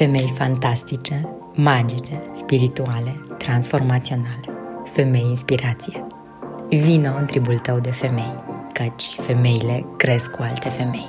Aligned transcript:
Femei 0.00 0.32
fantastice, 0.36 1.28
magice, 1.54 2.22
spirituale, 2.34 3.24
transformaționale. 3.38 4.40
Femei 4.84 5.24
inspirație. 5.28 6.06
Vino 6.68 7.16
în 7.16 7.26
tribul 7.26 7.58
tău 7.58 7.80
de 7.80 7.90
femei, 7.90 8.42
căci 8.72 9.04
femeile 9.04 9.86
cresc 9.96 10.30
cu 10.30 10.42
alte 10.42 10.68
femei. 10.68 11.08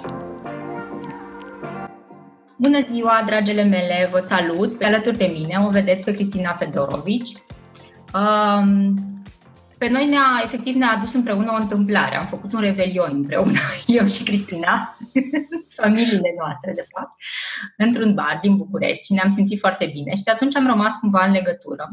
Bună 2.55 2.79
ziua, 2.91 3.23
dragele 3.25 3.63
mele, 3.63 4.09
vă 4.11 4.19
salut! 4.19 4.77
Pe 4.77 4.85
alături 4.85 5.17
de 5.17 5.31
mine 5.39 5.65
o 5.67 5.69
vedeți 5.69 6.03
pe 6.03 6.13
Cristina 6.13 6.53
Fedorovici. 6.53 7.33
Um, 8.13 8.95
pe 9.81 9.87
noi 9.87 10.07
ne-a, 10.07 10.41
efectiv 10.43 10.75
ne-a 10.75 10.91
adus 10.97 11.13
împreună 11.13 11.51
o 11.51 11.61
întâmplare. 11.61 12.15
Am 12.15 12.25
făcut 12.25 12.53
un 12.53 12.59
revelion 12.59 13.09
împreună, 13.11 13.59
eu 13.99 14.07
și 14.07 14.23
Cristina, 14.23 14.97
familiile 15.81 16.33
noastre, 16.37 16.71
de 16.73 16.85
fapt, 16.89 17.13
într-un 17.77 18.13
bar 18.13 18.39
din 18.41 18.57
București 18.57 19.05
și 19.05 19.13
ne-am 19.13 19.31
simțit 19.31 19.59
foarte 19.59 19.85
bine 19.85 20.15
și 20.15 20.23
de 20.23 20.31
atunci 20.31 20.55
am 20.55 20.65
rămas 20.65 20.95
cumva 20.95 21.25
în 21.25 21.31
legătură. 21.31 21.89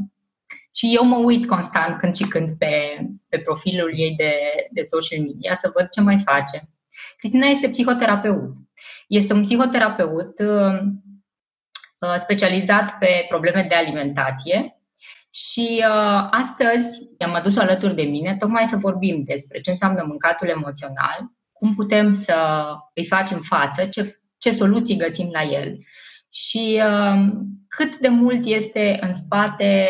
Și 0.75 0.95
eu 0.95 1.05
mă 1.05 1.17
uit 1.17 1.47
constant 1.47 1.99
când 1.99 2.15
și 2.15 2.25
când 2.25 2.59
pe, 2.59 2.73
pe 3.29 3.39
profilul 3.39 3.93
ei 3.97 4.15
de, 4.17 4.33
de 4.71 4.83
social 4.83 5.21
media 5.21 5.59
să 5.61 5.71
văd 5.75 5.89
ce 5.89 6.01
mai 6.01 6.19
face. 6.19 6.63
Cristina 7.19 7.47
este 7.47 7.69
psihoterapeut. 7.69 8.55
Este 9.07 9.33
un 9.33 9.43
psihoterapeut 9.43 10.39
uh, 10.39 10.81
uh 12.01 12.17
specializat 12.19 12.99
pe 12.99 13.27
probleme 13.29 13.67
de 13.69 13.75
alimentație 13.75 14.78
și 15.31 15.85
uh, 15.89 16.29
astăzi 16.31 16.99
am 17.19 17.35
adus 17.35 17.57
alături 17.57 17.95
de 17.95 18.03
mine 18.03 18.37
tocmai 18.37 18.67
să 18.67 18.77
vorbim 18.77 19.23
despre 19.25 19.61
ce 19.61 19.71
înseamnă 19.71 20.05
mâncatul 20.07 20.49
emoțional, 20.49 21.33
cum 21.53 21.75
putem 21.75 22.13
să 22.13 22.37
îi 22.95 23.07
facem 23.07 23.41
față, 23.41 23.85
ce, 23.85 24.21
ce 24.39 24.51
soluții 24.51 24.97
găsim 24.97 25.29
la 25.33 25.43
el 25.43 25.79
și 26.31 26.83
uh, 26.85 27.33
cât 27.69 27.97
de 27.97 28.09
mult 28.09 28.47
este 28.47 28.99
în 29.01 29.13
spate 29.13 29.87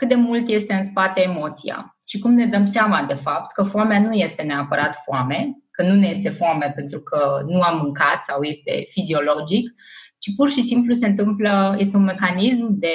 cât 0.00 0.08
de 0.08 0.14
mult 0.14 0.48
este 0.48 0.74
în 0.74 0.82
spate 0.82 1.20
emoția 1.20 1.98
și 2.06 2.18
cum 2.18 2.32
ne 2.34 2.46
dăm 2.46 2.66
seama 2.66 3.04
de 3.04 3.14
fapt 3.14 3.52
că 3.52 3.62
foamea 3.62 4.00
nu 4.00 4.12
este 4.12 4.42
neapărat 4.42 4.96
foame, 5.04 5.56
că 5.70 5.82
nu 5.82 5.94
ne 5.94 6.08
este 6.08 6.28
foame 6.28 6.72
pentru 6.74 7.00
că 7.00 7.44
nu 7.46 7.60
am 7.60 7.78
mâncat 7.78 8.22
sau 8.22 8.42
este 8.42 8.86
fiziologic, 8.88 9.74
ci 10.18 10.34
pur 10.36 10.50
și 10.50 10.62
simplu 10.62 10.94
se 10.94 11.06
întâmplă, 11.06 11.74
este 11.78 11.96
un 11.96 12.02
mecanism 12.02 12.66
de 12.68 12.92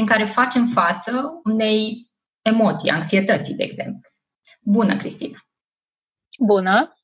prin 0.00 0.12
care 0.12 0.30
facem 0.30 0.66
față 0.66 1.40
unei 1.44 2.10
emoții, 2.42 2.90
anxietății, 2.90 3.54
de 3.54 3.62
exemplu. 3.62 4.10
Bună, 4.60 4.96
Cristina! 4.96 5.46
Bună! 6.38 6.94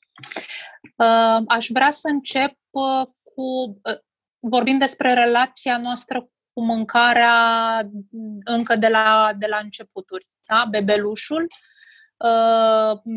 Uh, 0.97 1.42
aș 1.47 1.67
vrea 1.69 1.91
să 1.91 2.08
încep 2.08 2.52
uh, 2.70 3.06
cu 3.34 3.78
uh, 3.83 3.98
vorbind 4.39 4.78
despre 4.78 5.14
relația 5.14 5.78
noastră 5.78 6.20
cu 6.52 6.64
mâncarea 6.64 7.34
încă 8.44 8.77
de 8.77 8.89
la, 8.89 9.33
de 9.39 9.47
la 9.47 9.58
începuturi. 9.62 10.28
Da? 10.47 10.67
Bebelușul, 10.70 11.47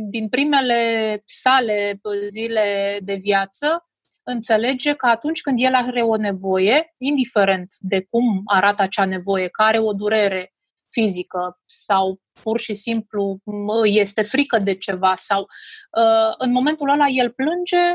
din 0.10 0.30
primele 0.30 1.22
sale 1.26 2.00
zile 2.28 3.00
de 3.02 3.16
viață, 3.16 3.89
înțelege 4.32 4.94
că 4.94 5.06
atunci 5.08 5.42
când 5.42 5.60
el 5.62 5.74
are 5.74 6.02
o 6.02 6.16
nevoie, 6.16 6.94
indiferent 6.98 7.74
de 7.80 8.06
cum 8.10 8.42
arată 8.46 8.82
acea 8.82 9.06
nevoie, 9.06 9.48
că 9.48 9.62
are 9.62 9.80
o 9.80 9.94
durere 9.94 10.54
fizică 10.92 11.60
sau 11.66 12.22
pur 12.44 12.60
și 12.60 12.74
simplu 12.74 13.40
este 13.84 14.22
frică 14.22 14.60
de 14.60 14.76
ceva 14.76 15.16
sau 15.16 15.42
uh, 15.42 16.34
în 16.38 16.52
momentul 16.52 16.90
ăla 16.90 17.08
el 17.08 17.32
plânge 17.32 17.94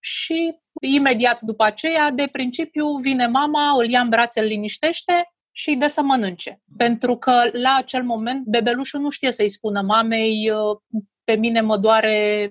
și 0.00 0.58
imediat 0.80 1.40
după 1.40 1.64
aceea, 1.64 2.10
de 2.10 2.28
principiu, 2.32 2.96
vine 2.96 3.26
mama, 3.26 3.76
îl 3.76 3.90
ia 3.90 4.00
în 4.00 4.08
brațe, 4.08 4.40
îl 4.40 4.46
liniștește 4.46 5.32
și 5.52 5.68
îi 5.68 5.76
dă 5.76 5.86
să 5.86 6.02
mănânce. 6.02 6.62
Pentru 6.76 7.16
că 7.16 7.48
la 7.52 7.74
acel 7.74 8.02
moment 8.02 8.46
bebelușul 8.46 9.00
nu 9.00 9.10
știe 9.10 9.32
să-i 9.32 9.48
spună 9.48 9.82
mamei 9.82 10.50
uh, 10.50 10.78
pe 11.24 11.34
mine 11.34 11.60
mă 11.60 11.76
doare 11.76 12.50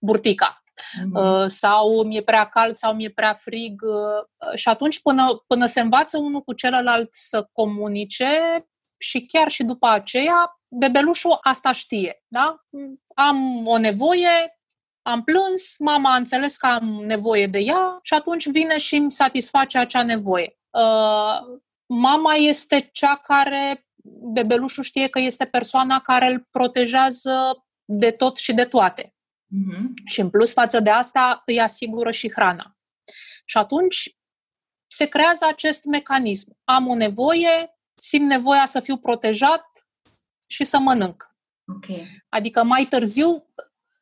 burtica 0.00 0.61
uh-huh. 0.72 1.46
sau 1.46 2.02
mi-e 2.02 2.22
prea 2.22 2.44
cald 2.44 2.76
sau 2.76 2.94
mi-e 2.94 3.10
prea 3.10 3.32
frig. 3.32 3.82
Uh, 3.82 4.54
și 4.54 4.68
atunci, 4.68 5.02
până, 5.02 5.26
până 5.46 5.66
se 5.66 5.80
învață 5.80 6.18
unul 6.18 6.40
cu 6.40 6.52
celălalt 6.52 7.08
să 7.10 7.48
comunice 7.52 8.40
și 8.98 9.26
chiar 9.26 9.50
și 9.50 9.62
după 9.62 9.86
aceea, 9.86 10.60
bebelușul 10.68 11.38
asta 11.42 11.72
știe. 11.72 12.22
Da? 12.28 12.56
Am 13.14 13.66
o 13.66 13.78
nevoie, 13.78 14.58
am 15.02 15.22
plâns, 15.22 15.74
mama 15.78 16.12
a 16.12 16.16
înțeles 16.16 16.56
că 16.56 16.66
am 16.66 16.84
nevoie 16.84 17.46
de 17.46 17.58
ea 17.58 17.98
și 18.02 18.14
atunci 18.14 18.48
vine 18.48 18.78
și 18.78 18.96
îmi 18.96 19.10
satisface 19.10 19.78
acea 19.78 20.02
nevoie. 20.02 20.58
Uh, 20.70 21.60
mama 21.86 22.34
este 22.34 22.90
cea 22.92 23.16
care, 23.16 23.86
bebelușul 24.32 24.82
știe 24.82 25.08
că 25.08 25.18
este 25.18 25.44
persoana 25.44 26.00
care 26.00 26.26
îl 26.26 26.48
protejează 26.50 27.64
de 27.84 28.10
tot 28.10 28.36
și 28.36 28.52
de 28.52 28.64
toate. 28.64 29.14
Uh-huh. 29.52 29.86
Și 30.04 30.20
în 30.20 30.30
plus 30.30 30.52
față 30.52 30.80
de 30.80 30.90
asta 30.90 31.42
îi 31.46 31.60
asigură 31.60 32.10
și 32.10 32.30
hrana. 32.30 32.76
Și 33.44 33.56
atunci 33.56 34.16
se 34.86 35.06
creează 35.06 35.44
acest 35.48 35.84
mecanism. 35.84 36.56
Am 36.64 36.88
o 36.88 36.94
nevoie, 36.94 37.78
simt 37.94 38.26
nevoia 38.26 38.66
să 38.66 38.80
fiu 38.80 38.96
protejat 38.96 39.86
și 40.48 40.64
să 40.64 40.78
mănânc. 40.78 41.30
Okay. 41.76 42.24
Adică 42.28 42.62
mai 42.62 42.84
târziu 42.84 43.46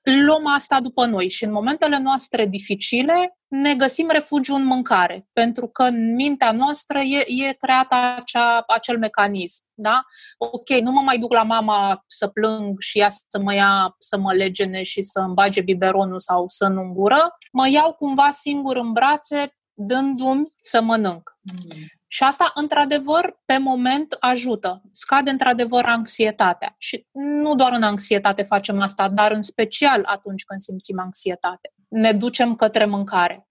luăm 0.02 0.46
asta 0.46 0.80
după 0.80 1.06
noi 1.06 1.28
și 1.28 1.44
în 1.44 1.52
momentele 1.52 1.98
noastre 1.98 2.46
dificile 2.46 3.38
ne 3.48 3.74
găsim 3.74 4.08
refugiu 4.10 4.54
în 4.54 4.64
mâncare, 4.64 5.28
pentru 5.32 5.66
că 5.68 5.82
în 5.82 6.14
mintea 6.14 6.52
noastră 6.52 6.98
e, 6.98 7.24
e 7.26 7.52
creat 7.52 7.92
acea, 8.16 8.64
acel 8.66 8.98
mecanism. 8.98 9.62
Da? 9.74 10.02
Ok, 10.38 10.68
nu 10.68 10.90
mă 10.90 11.00
mai 11.00 11.18
duc 11.18 11.32
la 11.32 11.42
mama 11.42 12.04
să 12.06 12.26
plâng 12.26 12.80
și 12.80 12.98
ea 12.98 13.08
să 13.08 13.40
mă 13.42 13.54
ia, 13.54 13.94
să 13.98 14.18
mă 14.18 14.32
legene 14.32 14.82
și 14.82 15.02
să 15.02 15.20
îmi 15.20 15.34
bage 15.34 15.60
biberonul 15.60 16.18
sau 16.18 16.44
să 16.48 16.68
nu 16.68 16.92
gură, 16.92 17.36
mă 17.52 17.68
iau 17.68 17.92
cumva 17.92 18.30
singur 18.30 18.76
în 18.76 18.92
brațe, 18.92 19.56
dându-mi 19.74 20.52
să 20.56 20.82
mănânc. 20.82 21.38
Mm. 21.40 21.86
Și 22.12 22.22
asta, 22.22 22.50
într-adevăr, 22.54 23.41
pe 23.44 23.59
moment 23.59 24.16
ajută. 24.21 24.82
Scade, 24.91 25.31
într-adevăr, 25.31 25.84
anxietatea. 25.84 26.75
Și 26.78 27.06
nu 27.12 27.54
doar 27.54 27.72
în 27.72 27.82
anxietate 27.82 28.43
facem 28.43 28.81
asta, 28.81 29.09
dar 29.09 29.32
în 29.32 29.43
special 29.43 30.03
atunci 30.04 30.44
când 30.44 30.60
simțim 30.60 30.98
anxietate. 30.98 31.72
Ne 31.88 32.12
ducem 32.12 32.56
către 32.56 32.84
mâncare. 32.84 33.48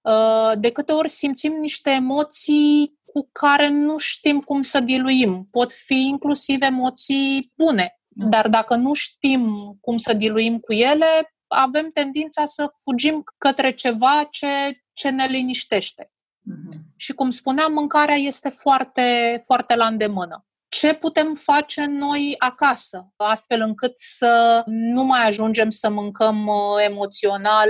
Uh, 0.00 0.52
de 0.58 0.70
câte 0.70 0.92
ori 0.92 1.08
simțim 1.08 1.52
niște 1.52 1.90
emoții 1.90 2.98
cu 3.04 3.28
care 3.32 3.68
nu 3.68 3.98
știm 3.98 4.38
cum 4.38 4.62
să 4.62 4.80
diluim. 4.80 5.44
Pot 5.50 5.72
fi 5.72 6.06
inclusiv 6.06 6.62
emoții 6.62 7.52
bune, 7.56 7.98
da. 8.08 8.28
dar 8.28 8.48
dacă 8.48 8.74
nu 8.74 8.92
știm 8.92 9.56
cum 9.80 9.96
să 9.96 10.12
diluim 10.12 10.58
cu 10.58 10.72
ele, 10.72 11.34
avem 11.46 11.90
tendința 11.90 12.44
să 12.44 12.72
fugim 12.82 13.24
către 13.38 13.70
ceva 13.70 14.28
ce, 14.30 14.46
ce 14.92 15.08
ne 15.08 15.26
liniștește. 15.26 16.10
Uh-huh. 16.50 16.72
Și 16.96 17.12
cum 17.12 17.30
spuneam, 17.30 17.72
mâncarea 17.72 18.14
este 18.14 18.48
foarte, 18.48 19.40
foarte 19.44 19.76
la 19.76 19.86
îndemână. 19.86 20.46
Ce 20.68 20.94
putem 20.94 21.34
face 21.34 21.84
noi 21.84 22.34
acasă, 22.38 23.12
astfel 23.16 23.60
încât 23.60 23.92
să 23.94 24.62
nu 24.66 25.04
mai 25.04 25.26
ajungem 25.26 25.70
să 25.70 25.90
mâncăm 25.90 26.46
uh, 26.46 26.84
emoțional 26.88 27.68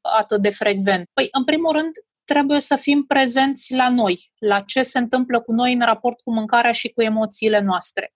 atât 0.00 0.42
de 0.42 0.50
frecvent? 0.50 1.08
Păi, 1.12 1.28
în 1.32 1.44
primul 1.44 1.72
rând, 1.72 1.90
trebuie 2.24 2.60
să 2.60 2.76
fim 2.76 3.04
prezenți 3.06 3.74
la 3.74 3.88
noi, 3.88 4.30
la 4.38 4.60
ce 4.60 4.82
se 4.82 4.98
întâmplă 4.98 5.40
cu 5.40 5.52
noi 5.52 5.72
în 5.72 5.80
raport 5.80 6.20
cu 6.20 6.32
mâncarea 6.32 6.72
și 6.72 6.88
cu 6.88 7.02
emoțiile 7.02 7.60
noastre. 7.60 8.12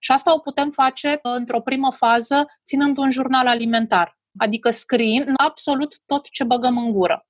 Și 0.00 0.12
asta 0.12 0.34
o 0.34 0.38
putem 0.38 0.70
face 0.70 1.08
uh, 1.08 1.32
într-o 1.36 1.60
primă 1.60 1.92
fază 1.92 2.46
ținând 2.66 2.98
un 2.98 3.10
jurnal 3.10 3.46
alimentar, 3.46 4.18
adică 4.38 4.70
scriind 4.70 5.32
absolut 5.36 5.94
tot 6.06 6.30
ce 6.30 6.44
băgăm 6.44 6.78
în 6.78 6.92
gură. 6.92 7.26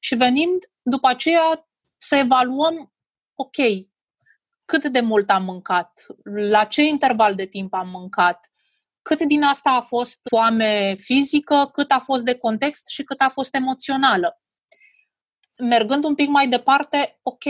Și 0.00 0.14
venind 0.14 0.58
după 0.90 1.08
aceea 1.08 1.68
să 1.96 2.16
evaluăm, 2.16 2.92
ok, 3.34 3.56
cât 4.64 4.84
de 4.84 5.00
mult 5.00 5.30
am 5.30 5.44
mâncat, 5.44 6.06
la 6.24 6.64
ce 6.64 6.82
interval 6.82 7.34
de 7.34 7.44
timp 7.44 7.74
am 7.74 7.88
mâncat, 7.88 8.50
cât 9.02 9.22
din 9.22 9.42
asta 9.42 9.70
a 9.70 9.80
fost 9.80 10.20
foame 10.30 10.94
fizică, 10.94 11.70
cât 11.72 11.90
a 11.90 11.98
fost 11.98 12.22
de 12.22 12.34
context 12.34 12.88
și 12.88 13.02
cât 13.02 13.20
a 13.20 13.28
fost 13.28 13.54
emoțională. 13.54 14.40
Mergând 15.58 16.04
un 16.04 16.14
pic 16.14 16.28
mai 16.28 16.48
departe, 16.48 17.18
ok, 17.22 17.44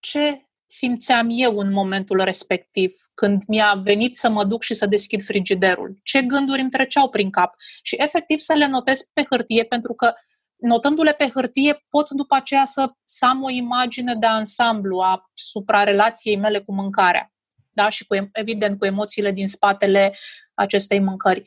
ce 0.00 0.46
simțeam 0.64 1.26
eu 1.30 1.58
în 1.58 1.72
momentul 1.72 2.20
respectiv, 2.20 3.10
când 3.14 3.42
mi-a 3.46 3.74
venit 3.74 4.16
să 4.16 4.30
mă 4.30 4.44
duc 4.44 4.62
și 4.62 4.74
să 4.74 4.86
deschid 4.86 5.22
frigiderul? 5.22 6.00
Ce 6.02 6.22
gânduri 6.22 6.60
îmi 6.60 6.70
treceau 6.70 7.08
prin 7.08 7.30
cap? 7.30 7.54
Și 7.82 7.96
efectiv 7.98 8.38
să 8.38 8.52
le 8.52 8.66
notez 8.66 9.02
pe 9.12 9.26
hârtie, 9.30 9.64
pentru 9.64 9.94
că 9.94 10.14
notându-le 10.56 11.12
pe 11.12 11.30
hârtie, 11.34 11.84
pot 11.88 12.10
după 12.10 12.34
aceea 12.34 12.64
să, 12.64 12.92
să 13.04 13.26
am 13.26 13.42
o 13.42 13.50
imagine 13.50 14.14
de 14.14 14.26
ansamblu 14.26 14.98
asupra 14.98 15.84
relației 15.84 16.36
mele 16.36 16.60
cu 16.60 16.74
mâncarea. 16.74 17.32
Da? 17.72 17.88
Și 17.88 18.06
cu, 18.06 18.28
evident 18.32 18.78
cu 18.78 18.84
emoțiile 18.84 19.30
din 19.30 19.48
spatele 19.48 20.14
acestei 20.54 21.00
mâncări. 21.00 21.40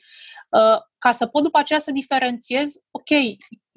Uh, 0.50 0.80
ca 0.98 1.12
să 1.12 1.26
pot 1.26 1.44
după 1.44 1.58
aceea 1.58 1.80
să 1.80 1.92
diferențiez, 1.92 2.74
ok, 2.92 3.10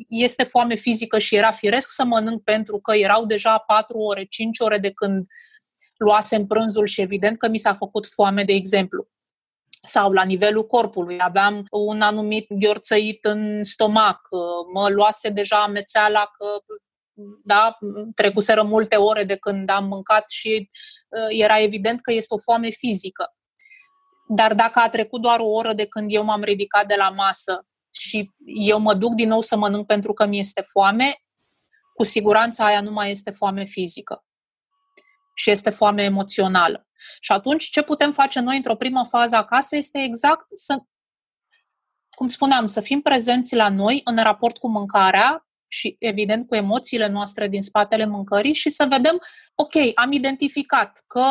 este 0.08 0.42
foame 0.42 0.74
fizică 0.74 1.18
și 1.18 1.34
era 1.34 1.50
firesc 1.50 1.90
să 1.90 2.04
mănânc 2.04 2.42
pentru 2.42 2.78
că 2.78 2.94
erau 2.94 3.26
deja 3.26 3.58
4 3.58 3.98
ore, 3.98 4.24
5 4.24 4.58
ore 4.58 4.78
de 4.78 4.90
când 4.90 5.26
luasem 5.96 6.46
prânzul 6.46 6.86
și 6.86 7.00
evident 7.00 7.38
că 7.38 7.48
mi 7.48 7.58
s-a 7.58 7.74
făcut 7.74 8.06
foame, 8.06 8.44
de 8.44 8.52
exemplu. 8.52 9.08
Sau 9.84 10.12
la 10.12 10.22
nivelul 10.22 10.66
corpului, 10.66 11.18
aveam 11.18 11.64
un 11.70 12.00
anumit 12.00 12.46
gheorțăit 12.48 13.24
în 13.24 13.64
stomac, 13.64 14.28
mă 14.74 14.88
luase 14.88 15.28
deja 15.28 15.62
amețeala 15.62 16.30
că 16.38 16.74
da, 17.44 17.78
trecuseră 18.14 18.62
multe 18.62 18.96
ore 18.96 19.24
de 19.24 19.36
când 19.36 19.70
am 19.70 19.84
mâncat 19.84 20.30
și 20.30 20.70
uh, 21.08 21.26
era 21.28 21.60
evident 21.60 22.00
că 22.00 22.12
este 22.12 22.34
o 22.34 22.38
foame 22.38 22.68
fizică. 22.70 23.34
Dar 24.28 24.54
dacă 24.54 24.78
a 24.78 24.88
trecut 24.88 25.20
doar 25.20 25.40
o 25.40 25.50
oră 25.50 25.72
de 25.72 25.86
când 25.86 26.12
eu 26.12 26.24
m-am 26.24 26.42
ridicat 26.42 26.86
de 26.86 26.94
la 26.94 27.10
masă 27.10 27.66
și 27.90 28.30
eu 28.44 28.78
mă 28.78 28.94
duc 28.94 29.14
din 29.14 29.28
nou 29.28 29.40
să 29.40 29.56
mănânc 29.56 29.86
pentru 29.86 30.12
că 30.12 30.26
mi 30.26 30.38
este 30.38 30.60
foame, 30.60 31.14
cu 31.94 32.02
siguranță 32.02 32.62
aia 32.62 32.80
nu 32.80 32.90
mai 32.90 33.10
este 33.10 33.30
foame 33.30 33.64
fizică 33.64 34.24
și 35.34 35.50
este 35.50 35.70
foame 35.70 36.02
emoțională. 36.02 36.86
Și 37.20 37.32
atunci 37.32 37.70
ce 37.70 37.82
putem 37.82 38.12
face 38.12 38.40
noi 38.40 38.56
într-o 38.56 38.76
primă 38.76 39.04
fază 39.04 39.36
acasă 39.36 39.76
este 39.76 40.02
exact 40.02 40.46
să, 40.54 40.78
cum 42.16 42.28
spuneam, 42.28 42.66
să 42.66 42.80
fim 42.80 43.00
prezenți 43.00 43.54
la 43.54 43.68
noi 43.68 44.00
în 44.04 44.16
raport 44.22 44.56
cu 44.58 44.68
mâncarea 44.68 45.46
și, 45.68 45.96
evident, 45.98 46.46
cu 46.46 46.54
emoțiile 46.54 47.08
noastre 47.08 47.48
din 47.48 47.60
spatele 47.60 48.06
mâncării 48.06 48.54
și 48.54 48.70
să 48.70 48.86
vedem, 48.90 49.20
ok, 49.54 49.72
am 49.94 50.12
identificat 50.12 51.04
că 51.06 51.24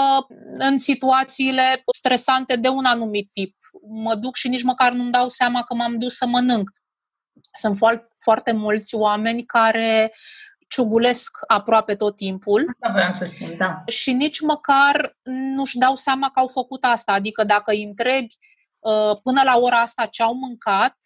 în 0.53 0.77
situațiile 0.77 1.83
stresante 1.95 2.55
de 2.55 2.67
un 2.67 2.85
anumit 2.85 3.29
tip 3.31 3.55
mă 3.87 4.15
duc 4.15 4.35
și 4.35 4.47
nici 4.47 4.63
măcar 4.63 4.91
nu-mi 4.91 5.11
dau 5.11 5.29
seama 5.29 5.63
că 5.63 5.73
m-am 5.73 5.93
dus 5.93 6.15
să 6.15 6.25
mănânc. 6.25 6.69
Sunt 7.59 7.77
foarte 8.23 8.51
mulți 8.51 8.95
oameni 8.95 9.45
care 9.45 10.13
ciugulesc 10.71 11.37
aproape 11.47 11.95
tot 11.95 12.15
timpul. 12.15 12.65
Asta 12.69 12.93
vreau 12.93 13.13
să 13.13 13.23
spun, 13.23 13.57
da. 13.57 13.83
Și 13.87 14.13
nici 14.13 14.39
măcar 14.39 15.15
nu-și 15.23 15.77
dau 15.77 15.95
seama 15.95 16.31
că 16.31 16.39
au 16.39 16.47
făcut 16.47 16.83
asta. 16.83 17.11
Adică 17.11 17.43
dacă 17.43 17.71
îi 17.71 17.83
întrebi 17.83 18.35
uh, 18.79 19.17
până 19.23 19.41
la 19.43 19.57
ora 19.57 19.81
asta 19.81 20.05
ce 20.05 20.23
au 20.23 20.33
mâncat, 20.33 20.97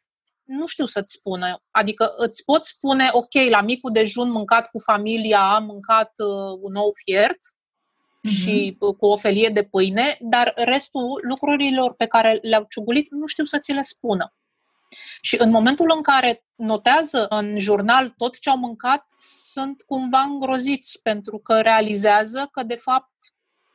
nu 0.43 0.65
știu 0.65 0.85
să-ți 0.85 1.13
spună. 1.13 1.61
Adică 1.71 2.13
îți 2.17 2.43
pot 2.43 2.65
spune, 2.65 3.09
ok, 3.11 3.33
la 3.49 3.61
micul 3.61 3.91
dejun 3.91 4.31
mâncat 4.31 4.69
cu 4.69 4.79
familia, 4.79 5.53
am 5.55 5.65
mâncat 5.65 6.11
uh, 6.17 6.59
un 6.61 6.71
nou 6.71 6.89
fiert 7.03 7.39
uh-huh. 7.39 8.31
și 8.31 8.77
uh, 8.79 8.95
cu 8.95 9.05
o 9.05 9.17
felie 9.17 9.49
de 9.49 9.63
pâine, 9.63 10.17
dar 10.19 10.53
restul 10.55 11.19
lucrurilor 11.29 11.93
pe 11.93 12.05
care 12.05 12.39
le-au 12.41 12.65
ciugulit 12.69 13.11
nu 13.11 13.25
știu 13.25 13.43
să 13.43 13.57
ți 13.57 13.71
le 13.71 13.81
spună. 13.81 14.33
Și 15.25 15.35
în 15.39 15.49
momentul 15.49 15.91
în 15.95 16.01
care 16.01 16.45
notează 16.55 17.25
în 17.29 17.59
jurnal 17.59 18.09
tot 18.09 18.39
ce 18.39 18.49
au 18.49 18.57
mâncat, 18.57 19.07
sunt 19.51 19.81
cumva 19.81 20.19
îngroziți 20.19 21.01
pentru 21.01 21.37
că 21.37 21.61
realizează 21.61 22.49
că, 22.51 22.63
de 22.63 22.75
fapt, 22.75 23.11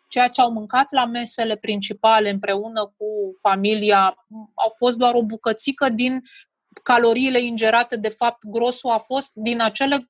ceea 0.09 0.29
ce 0.29 0.41
au 0.41 0.53
mâncat 0.53 0.93
la 0.93 1.07
mesele 1.07 1.57
principale 1.57 2.31
împreună 2.31 2.95
cu 2.97 3.07
familia 3.41 4.15
au 4.55 4.71
fost 4.77 4.97
doar 4.97 5.15
o 5.15 5.25
bucățică 5.25 5.89
din 5.89 6.23
caloriile 6.83 7.41
ingerate, 7.41 7.97
de 7.97 8.09
fapt, 8.09 8.47
grosul 8.47 8.91
a 8.91 8.99
fost 8.99 9.31
din 9.35 9.61
acele 9.61 10.09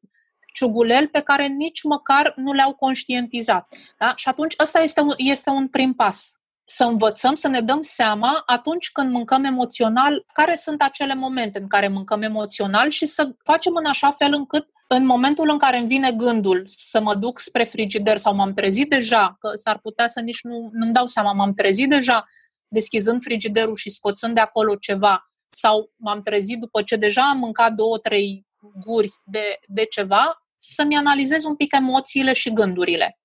ciuguleli 0.54 1.08
pe 1.08 1.20
care 1.20 1.46
nici 1.46 1.82
măcar 1.82 2.32
nu 2.36 2.52
le-au 2.52 2.74
conștientizat. 2.74 3.74
Da? 3.98 4.12
Și 4.16 4.28
atunci 4.28 4.54
ăsta 4.62 4.80
este 4.80 5.00
un, 5.00 5.12
este 5.16 5.50
un 5.50 5.68
prim 5.68 5.94
pas. 5.94 6.39
Să 6.72 6.84
învățăm, 6.84 7.34
să 7.34 7.48
ne 7.48 7.60
dăm 7.60 7.82
seama 7.82 8.42
atunci 8.46 8.90
când 8.90 9.10
mâncăm 9.12 9.44
emoțional, 9.44 10.24
care 10.32 10.54
sunt 10.54 10.82
acele 10.82 11.14
momente 11.14 11.58
în 11.58 11.68
care 11.68 11.88
mâncăm 11.88 12.22
emoțional 12.22 12.90
și 12.90 13.06
să 13.06 13.34
facem 13.44 13.72
în 13.74 13.84
așa 13.84 14.10
fel 14.10 14.32
încât 14.32 14.68
în 14.86 15.06
momentul 15.06 15.50
în 15.50 15.58
care 15.58 15.78
îmi 15.78 15.86
vine 15.86 16.12
gândul 16.12 16.62
să 16.66 17.00
mă 17.00 17.14
duc 17.14 17.38
spre 17.38 17.64
frigider 17.64 18.16
sau 18.16 18.34
m-am 18.34 18.52
trezit 18.52 18.90
deja, 18.90 19.36
că 19.38 19.50
s-ar 19.54 19.78
putea 19.78 20.06
să 20.06 20.20
nici 20.20 20.42
nu, 20.42 20.68
nu-mi 20.72 20.92
dau 20.92 21.06
seama, 21.06 21.32
m-am 21.32 21.52
trezit 21.52 21.88
deja 21.88 22.28
deschizând 22.68 23.22
frigiderul 23.22 23.76
și 23.76 23.90
scoțând 23.90 24.34
de 24.34 24.40
acolo 24.40 24.74
ceva 24.74 25.30
sau 25.48 25.92
m-am 25.96 26.20
trezit 26.20 26.60
după 26.60 26.82
ce 26.82 26.96
deja 26.96 27.28
am 27.28 27.38
mâncat 27.38 27.72
două, 27.72 27.98
trei 27.98 28.46
guri 28.86 29.10
de, 29.24 29.58
de 29.66 29.84
ceva, 29.84 30.44
să-mi 30.56 30.96
analizez 30.96 31.44
un 31.44 31.56
pic 31.56 31.72
emoțiile 31.72 32.32
și 32.32 32.52
gândurile. 32.52 33.19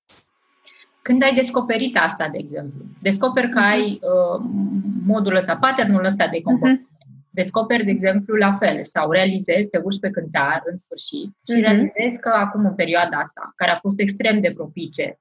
Când 1.07 1.23
ai 1.23 1.35
descoperit 1.35 1.97
asta, 1.97 2.29
de 2.29 2.37
exemplu, 2.37 2.81
descoperi 3.01 3.49
că 3.49 3.59
ai 3.59 3.99
uh, 4.01 4.45
modul 5.05 5.35
ăsta, 5.35 5.57
patternul 5.57 6.05
ăsta 6.05 6.27
de 6.27 6.41
comportament, 6.41 6.87
uh-huh. 6.87 7.29
descoperi, 7.29 7.85
de 7.85 7.91
exemplu, 7.91 8.35
la 8.35 8.51
fel, 8.53 8.83
sau 8.83 9.11
realizezi, 9.11 9.69
te 9.69 9.77
urci 9.77 9.99
pe 9.99 10.09
cântar, 10.09 10.61
în 10.71 10.77
sfârșit, 10.77 11.29
și 11.47 11.53
uh-huh. 11.55 11.61
realizezi 11.61 12.19
că 12.19 12.29
acum, 12.29 12.65
în 12.65 12.75
perioada 12.75 13.17
asta, 13.17 13.53
care 13.55 13.71
a 13.71 13.75
fost 13.75 13.99
extrem 13.99 14.41
de 14.41 14.51
propice 14.55 15.19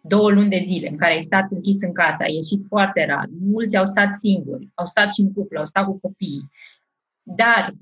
două 0.00 0.30
luni 0.30 0.50
de 0.50 0.60
zile 0.64 0.88
în 0.88 0.96
care 0.96 1.12
ai 1.12 1.20
stat 1.20 1.46
închis 1.50 1.82
în 1.82 1.92
casă, 1.92 2.22
ai 2.22 2.34
ieșit 2.34 2.64
foarte 2.68 3.06
rar, 3.06 3.28
mulți 3.52 3.76
au 3.76 3.84
stat 3.84 4.14
singuri, 4.14 4.68
au 4.74 4.86
stat 4.86 5.10
și 5.10 5.20
în 5.20 5.32
cuplu, 5.32 5.58
au 5.58 5.64
stat 5.64 5.84
cu 5.84 5.98
copiii. 5.98 6.50
Dar 7.22 7.74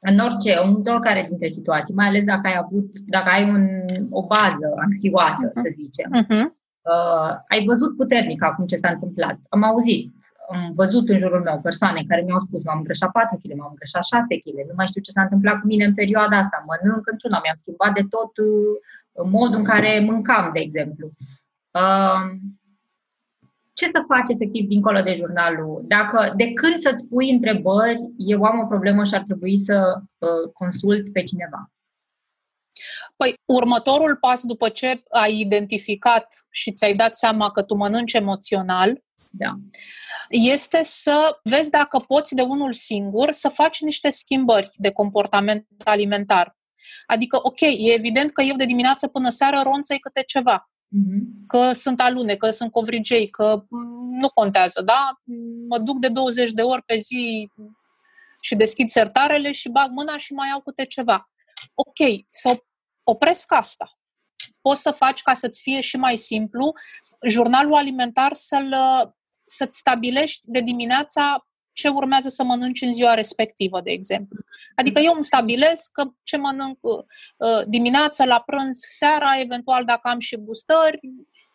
în 0.00 0.18
orice, 0.18 0.58
în 0.62 0.82
oricare 0.86 1.26
dintre 1.28 1.48
situații, 1.48 1.94
mai 1.94 2.06
ales 2.06 2.24
dacă 2.24 2.46
ai 2.46 2.56
avut, 2.58 2.98
dacă 3.06 3.28
ai 3.30 3.50
un, 3.50 3.68
o 4.10 4.26
bază 4.26 4.68
anxioasă, 4.76 5.48
uh-huh. 5.48 5.62
să 5.62 5.68
zicem, 5.74 6.10
uh-huh. 6.22 6.57
Uh, 6.92 7.30
ai 7.48 7.64
văzut 7.64 7.96
puternic 7.96 8.42
acum 8.42 8.66
ce 8.66 8.76
s-a 8.76 8.90
întâmplat. 8.90 9.36
Am 9.48 9.62
auzit, 9.62 10.12
am 10.50 10.72
văzut 10.74 11.08
în 11.08 11.18
jurul 11.18 11.42
meu 11.42 11.60
persoane 11.60 12.02
care 12.08 12.22
mi-au 12.22 12.38
spus 12.38 12.64
m-am 12.64 12.78
îngrășat 12.78 13.10
4 13.10 13.36
kg, 13.42 13.56
m-am 13.56 13.68
îngrășat 13.70 14.04
6 14.04 14.36
kg, 14.44 14.56
nu 14.68 14.76
mai 14.76 14.86
știu 14.86 15.00
ce 15.00 15.10
s-a 15.10 15.22
întâmplat 15.22 15.60
cu 15.60 15.66
mine 15.66 15.84
în 15.84 15.94
perioada 15.94 16.36
asta, 16.38 16.64
mănânc 16.66 17.10
într-una, 17.10 17.40
mi-am 17.42 17.58
schimbat 17.62 17.92
de 17.94 18.04
tot 18.14 18.32
uh, 18.38 18.74
modul 19.36 19.58
în 19.58 19.64
care 19.64 20.00
mâncam, 20.10 20.50
de 20.52 20.60
exemplu 20.60 21.06
ce 23.78 23.84
să 23.84 24.04
faci 24.06 24.30
efectiv 24.34 24.68
dincolo 24.68 25.00
de 25.00 25.14
jurnalul? 25.14 25.84
Dacă 25.86 26.32
de 26.36 26.52
când 26.52 26.78
să-ți 26.78 27.08
pui 27.08 27.30
întrebări, 27.30 28.12
eu 28.16 28.42
am 28.42 28.58
o 28.58 28.66
problemă 28.66 29.04
și 29.04 29.14
ar 29.14 29.22
trebui 29.22 29.58
să 29.58 30.00
uh, 30.18 30.52
consult 30.52 31.12
pe 31.12 31.22
cineva. 31.22 31.70
Păi, 33.18 33.34
următorul 33.44 34.16
pas 34.16 34.42
după 34.42 34.68
ce 34.68 35.02
ai 35.10 35.38
identificat 35.38 36.34
și 36.50 36.72
ți-ai 36.72 36.94
dat 36.94 37.16
seama 37.16 37.50
că 37.50 37.62
tu 37.62 37.74
mănânci 37.74 38.12
emoțional, 38.12 39.02
da. 39.30 39.54
este 40.28 40.82
să 40.82 41.38
vezi 41.42 41.70
dacă 41.70 41.98
poți 41.98 42.34
de 42.34 42.42
unul 42.42 42.72
singur 42.72 43.30
să 43.32 43.48
faci 43.48 43.80
niște 43.80 44.10
schimbări 44.10 44.70
de 44.74 44.90
comportament 44.90 45.66
alimentar. 45.84 46.56
Adică, 47.06 47.38
ok, 47.42 47.60
e 47.60 47.92
evident 47.92 48.32
că 48.32 48.42
eu 48.42 48.56
de 48.56 48.64
dimineață 48.64 49.08
până 49.08 49.28
seară 49.28 49.60
ronțăi 49.62 49.98
câte 49.98 50.22
ceva. 50.26 50.70
Mm-hmm. 50.86 51.46
Că 51.46 51.72
sunt 51.72 52.00
alune, 52.00 52.36
că 52.36 52.50
sunt 52.50 52.72
covrigei, 52.72 53.28
că 53.30 53.64
nu 54.20 54.28
contează, 54.28 54.82
da? 54.82 55.20
Mă 55.68 55.78
duc 55.78 55.98
de 55.98 56.08
20 56.08 56.50
de 56.50 56.62
ori 56.62 56.82
pe 56.82 56.96
zi 56.96 57.50
și 58.42 58.54
deschid 58.54 58.88
sertarele 58.88 59.52
și 59.52 59.68
bag 59.68 59.90
mâna 59.90 60.16
și 60.16 60.32
mai 60.32 60.48
iau 60.48 60.60
câte 60.60 60.84
ceva. 60.84 61.30
Ok, 61.74 62.24
să 62.28 62.62
opresc 63.10 63.52
asta. 63.52 63.98
Poți 64.60 64.82
să 64.82 64.90
faci 64.90 65.22
ca 65.22 65.34
să-ți 65.34 65.62
fie 65.62 65.80
și 65.80 65.96
mai 65.96 66.16
simplu 66.16 66.72
jurnalul 67.26 67.74
alimentar 67.74 68.32
să-l, 68.32 68.74
să-ți 69.44 69.78
stabilești 69.78 70.40
de 70.44 70.60
dimineața 70.60 71.46
ce 71.72 71.88
urmează 71.88 72.28
să 72.28 72.44
mănânci 72.44 72.80
în 72.80 72.92
ziua 72.92 73.14
respectivă, 73.14 73.80
de 73.80 73.90
exemplu. 73.90 74.38
Adică 74.74 75.00
eu 75.00 75.12
îmi 75.12 75.24
stabilesc 75.24 75.90
că 75.92 76.10
ce 76.22 76.36
mănânc 76.36 76.78
uh, 76.80 77.64
dimineața, 77.66 78.24
la 78.24 78.40
prânz, 78.40 78.78
seara, 78.78 79.40
eventual 79.40 79.84
dacă 79.84 80.08
am 80.08 80.18
și 80.18 80.36
gustări 80.36 80.98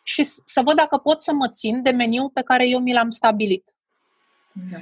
și 0.02 0.24
să 0.24 0.60
văd 0.62 0.76
dacă 0.76 0.96
pot 0.96 1.22
să 1.22 1.32
mă 1.32 1.48
țin 1.48 1.82
de 1.82 1.90
meniu 1.90 2.28
pe 2.28 2.42
care 2.42 2.68
eu 2.68 2.80
mi 2.80 2.92
l-am 2.92 3.10
stabilit. 3.10 3.74
Da. 4.70 4.78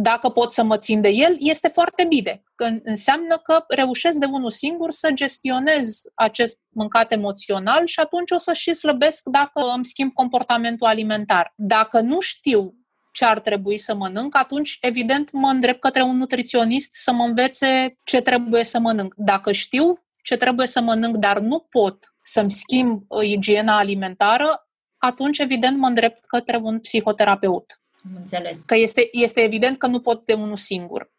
Dacă 0.00 0.28
pot 0.28 0.52
să 0.52 0.62
mă 0.62 0.76
țin 0.76 1.00
de 1.00 1.08
el, 1.08 1.36
este 1.38 1.68
foarte 1.68 2.04
bine. 2.04 2.42
Că 2.54 2.68
înseamnă 2.82 3.36
că 3.36 3.64
reușesc 3.68 4.18
de 4.18 4.26
unul 4.26 4.50
singur 4.50 4.90
să 4.90 5.10
gestionez 5.14 6.02
acest 6.14 6.58
mâncat 6.68 7.12
emoțional 7.12 7.86
și 7.86 8.00
atunci 8.00 8.30
o 8.30 8.38
să 8.38 8.52
și 8.52 8.74
slăbesc 8.74 9.28
dacă 9.28 9.72
îmi 9.74 9.84
schimb 9.84 10.12
comportamentul 10.12 10.86
alimentar. 10.86 11.52
Dacă 11.56 12.00
nu 12.00 12.20
știu 12.20 12.74
ce 13.12 13.24
ar 13.24 13.40
trebui 13.40 13.78
să 13.78 13.94
mănânc, 13.94 14.36
atunci, 14.36 14.78
evident, 14.80 15.32
mă 15.32 15.48
îndrept 15.48 15.80
către 15.80 16.02
un 16.02 16.16
nutriționist 16.16 16.94
să 16.94 17.12
mă 17.12 17.24
învețe 17.24 17.98
ce 18.04 18.20
trebuie 18.20 18.64
să 18.64 18.78
mănânc. 18.78 19.14
Dacă 19.16 19.52
știu 19.52 20.02
ce 20.22 20.36
trebuie 20.36 20.66
să 20.66 20.80
mănânc, 20.80 21.16
dar 21.16 21.38
nu 21.38 21.58
pot 21.58 22.14
să-mi 22.22 22.50
schimb 22.50 23.02
uh, 23.08 23.26
igiena 23.26 23.78
alimentară, 23.78 24.68
atunci, 24.98 25.38
evident, 25.38 25.78
mă 25.78 25.86
îndrept 25.86 26.24
către 26.24 26.56
un 26.62 26.80
psihoterapeut. 26.80 27.77
Înțeles. 28.16 28.60
Că 28.60 28.76
este, 28.76 29.08
este 29.12 29.40
evident 29.40 29.78
că 29.78 29.86
nu 29.86 30.00
pot 30.00 30.26
de 30.26 30.32
unul 30.32 30.56
singur. 30.56 31.10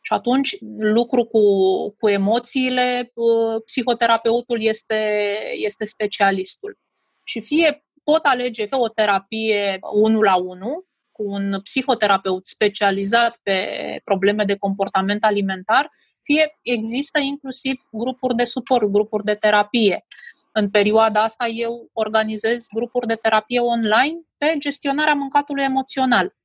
Și 0.00 0.12
atunci, 0.12 0.56
lucru 0.78 1.24
cu, 1.24 1.40
cu 1.90 2.08
emoțiile, 2.08 3.10
uh, 3.14 3.62
psihoterapeutul 3.64 4.62
este, 4.62 5.30
este 5.54 5.84
specialistul. 5.84 6.78
Și 7.24 7.40
fie 7.40 7.84
pot 8.04 8.24
alege 8.24 8.66
o 8.70 8.88
terapie 8.88 9.78
unul 9.92 10.24
la 10.24 10.36
unul, 10.36 10.86
cu 11.12 11.22
un 11.26 11.60
psihoterapeut 11.62 12.46
specializat 12.46 13.38
pe 13.42 13.58
probleme 14.04 14.44
de 14.44 14.56
comportament 14.56 15.24
alimentar, 15.24 15.90
fie 16.22 16.58
există 16.62 17.18
inclusiv 17.18 17.76
grupuri 17.92 18.34
de 18.34 18.44
suport, 18.44 18.86
grupuri 18.86 19.24
de 19.24 19.34
terapie. 19.34 20.06
În 20.52 20.70
perioada 20.70 21.22
asta 21.22 21.46
eu 21.46 21.90
organizez 21.92 22.66
grupuri 22.74 23.06
de 23.06 23.14
terapie 23.14 23.60
online 23.60 24.20
pe 24.38 24.54
gestionarea 24.58 25.14
mâncatului 25.14 25.64
emoțional. 25.64 26.36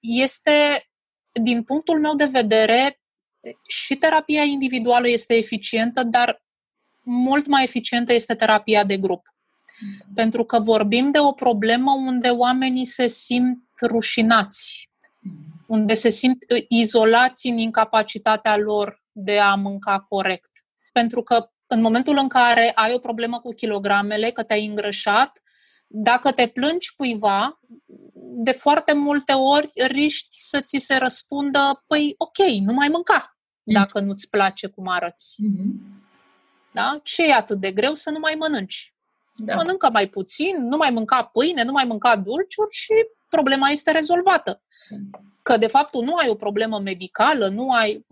Este, 0.00 0.86
din 1.32 1.62
punctul 1.62 2.00
meu 2.00 2.14
de 2.14 2.24
vedere, 2.24 3.00
și 3.68 3.96
terapia 3.96 4.42
individuală 4.42 5.08
este 5.08 5.34
eficientă, 5.34 6.02
dar 6.02 6.42
mult 7.00 7.46
mai 7.46 7.62
eficientă 7.62 8.12
este 8.12 8.34
terapia 8.34 8.84
de 8.84 8.96
grup. 8.96 9.26
Pentru 10.14 10.44
că 10.44 10.60
vorbim 10.60 11.10
de 11.10 11.18
o 11.18 11.32
problemă 11.32 11.92
unde 11.92 12.28
oamenii 12.28 12.84
se 12.84 13.06
simt 13.06 13.68
rușinați, 13.82 14.90
unde 15.66 15.94
se 15.94 16.10
simt 16.10 16.44
izolați 16.68 17.46
în 17.46 17.58
incapacitatea 17.58 18.56
lor 18.56 19.02
de 19.12 19.38
a 19.38 19.54
mânca 19.54 20.00
corect. 20.08 20.50
Pentru 20.92 21.22
că 21.22 21.50
în 21.66 21.80
momentul 21.80 22.18
în 22.18 22.28
care 22.28 22.70
ai 22.74 22.92
o 22.92 22.98
problemă 22.98 23.40
cu 23.40 23.52
kilogramele, 23.52 24.30
că 24.30 24.42
te-ai 24.42 24.66
îngrășat, 24.66 25.42
dacă 25.94 26.32
te 26.32 26.46
plângi 26.46 26.94
cuiva, 26.96 27.60
de 28.34 28.52
foarte 28.52 28.92
multe 28.92 29.32
ori 29.32 29.70
riști 29.74 30.28
să 30.30 30.60
ți 30.60 30.78
se 30.78 30.96
răspundă, 30.96 31.84
păi 31.86 32.14
ok, 32.18 32.38
nu 32.60 32.72
mai 32.72 32.88
mânca 32.88 33.36
mm. 33.62 33.74
dacă 33.74 34.00
nu-ți 34.00 34.30
place 34.30 34.66
cum 34.66 34.88
arăți. 34.88 35.36
Mm-hmm. 35.42 36.00
Da? 36.72 37.00
Ce 37.02 37.26
e 37.26 37.34
atât 37.34 37.60
de 37.60 37.72
greu 37.72 37.94
să 37.94 38.10
nu 38.10 38.18
mai 38.18 38.34
mănânci? 38.34 38.94
Da. 39.36 39.54
Mănâncă 39.54 39.90
mai 39.90 40.08
puțin, 40.08 40.66
nu 40.66 40.76
mai 40.76 40.90
mânca 40.90 41.24
pâine, 41.24 41.62
nu 41.62 41.72
mai 41.72 41.84
mânca 41.84 42.16
dulciuri 42.16 42.74
și 42.74 42.92
problema 43.28 43.68
este 43.68 43.90
rezolvată. 43.90 44.62
Că 45.42 45.56
de 45.56 45.66
fapt 45.66 45.90
tu 45.90 46.02
nu 46.02 46.14
ai 46.14 46.28
o 46.28 46.34
problemă 46.34 46.78
medicală, 46.78 47.48
nu 47.48 47.70
ai... 47.70 48.06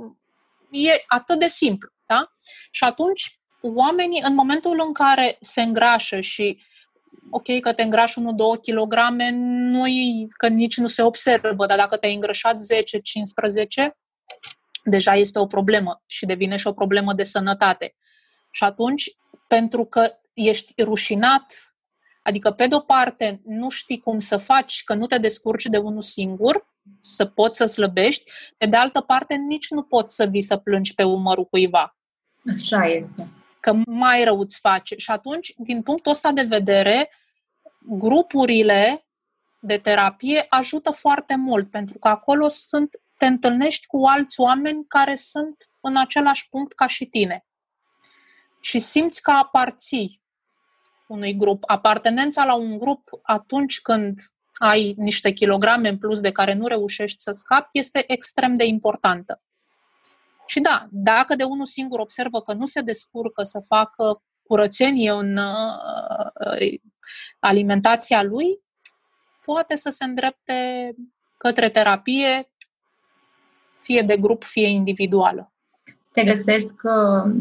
E 0.71 0.91
atât 1.07 1.39
de 1.39 1.47
simplu. 1.47 1.91
Da? 2.07 2.33
Și 2.71 2.85
atunci 2.85 3.41
oamenii, 3.61 4.23
în 4.25 4.35
momentul 4.35 4.83
în 4.87 4.93
care 4.93 5.37
se 5.41 5.63
îngrașă 5.63 6.21
și 6.21 6.63
ok, 7.31 7.61
că 7.61 7.73
te 7.73 7.83
îngrași 7.83 8.21
1-2 8.21 8.23
kg, 8.61 8.95
nu 9.33 9.85
că 10.37 10.49
nici 10.49 10.77
nu 10.77 10.87
se 10.87 11.03
observă, 11.03 11.67
dar 11.67 11.79
dacă 11.79 11.97
te-ai 11.97 12.15
îngrășat 12.15 12.57
10-15, 12.57 13.91
deja 14.85 15.13
este 15.13 15.39
o 15.39 15.47
problemă 15.47 16.03
și 16.07 16.27
devine 16.27 16.57
și 16.57 16.67
o 16.67 16.73
problemă 16.73 17.13
de 17.13 17.23
sănătate. 17.23 17.95
Și 18.51 18.65
atunci, 18.65 19.11
pentru 19.49 19.85
că 19.85 20.11
ești 20.33 20.83
rușinat, 20.83 21.75
adică 22.23 22.51
pe 22.51 22.67
de-o 22.67 22.81
parte 22.81 23.41
nu 23.45 23.69
știi 23.69 24.01
cum 24.01 24.19
să 24.19 24.37
faci, 24.37 24.83
că 24.85 24.95
nu 24.95 25.07
te 25.07 25.19
descurci 25.19 25.65
de 25.65 25.77
unul 25.77 26.03
singur, 26.03 26.69
să 27.01 27.27
poți 27.27 27.57
să 27.57 27.67
slăbești, 27.67 28.31
pe 28.57 28.67
de 28.67 28.77
altă 28.77 29.01
parte 29.01 29.35
nici 29.35 29.71
nu 29.71 29.83
poți 29.83 30.15
să 30.15 30.27
vii 30.27 30.41
să 30.41 30.57
plângi 30.57 30.95
pe 30.95 31.03
umărul 31.03 31.45
cuiva. 31.45 31.97
Așa 32.55 32.87
este. 32.87 33.29
Că 33.61 33.73
mai 33.87 34.25
rău 34.25 34.39
îți 34.39 34.59
face. 34.59 34.97
Și 34.97 35.11
atunci, 35.11 35.53
din 35.57 35.83
punctul 35.83 36.13
ăsta 36.13 36.33
de 36.33 36.43
vedere, 36.43 37.11
grupurile 37.91 39.07
de 39.61 39.79
terapie 39.79 40.47
ajută 40.49 40.91
foarte 40.91 41.37
mult, 41.37 41.71
pentru 41.71 41.99
că 41.99 42.09
acolo 42.09 42.49
sunt, 42.49 43.01
te 43.17 43.27
întâlnești 43.27 43.87
cu 43.87 44.05
alți 44.07 44.41
oameni 44.41 44.85
care 44.87 45.15
sunt 45.15 45.57
în 45.81 45.97
același 45.97 46.49
punct 46.49 46.73
ca 46.73 46.87
și 46.87 47.07
tine. 47.07 47.45
Și 48.61 48.79
simți 48.79 49.23
că 49.23 49.31
aparții 49.31 50.23
unui 51.09 51.37
grup. 51.37 51.63
Apartenența 51.67 52.45
la 52.45 52.55
un 52.55 52.79
grup 52.79 53.09
atunci 53.23 53.81
când 53.81 54.19
ai 54.53 54.95
niște 54.97 55.33
kilograme 55.33 55.89
în 55.89 55.99
plus 55.99 56.21
de 56.21 56.33
care 56.33 56.55
nu 56.55 56.67
reușești 56.67 57.23
să 57.23 57.33
scapi 57.33 57.79
este 57.79 58.13
extrem 58.13 58.55
de 58.55 58.65
importantă. 58.65 59.43
Și 60.47 60.61
da, 60.61 60.87
dacă 60.91 61.37
de 61.37 61.45
unul 61.45 61.67
singur 61.67 61.99
observă 61.99 62.43
că 62.43 62.53
nu 62.53 62.67
se 62.67 62.81
descurcă 62.81 63.43
să 63.43 63.61
facă 63.67 64.23
curățenie 64.43 65.11
în 65.11 65.37
uh, 65.37 66.81
alimentația 67.39 68.23
lui, 68.23 68.61
poate 69.45 69.77
să 69.77 69.91
se 69.91 70.05
îndrepte 70.05 70.55
către 71.37 71.69
terapie, 71.69 72.51
fie 73.81 74.03
de 74.03 74.17
grup, 74.17 74.43
fie 74.43 74.69
individuală. 74.69 75.53
Te 76.13 76.25
găsesc 76.25 76.75
uh, 76.83 77.33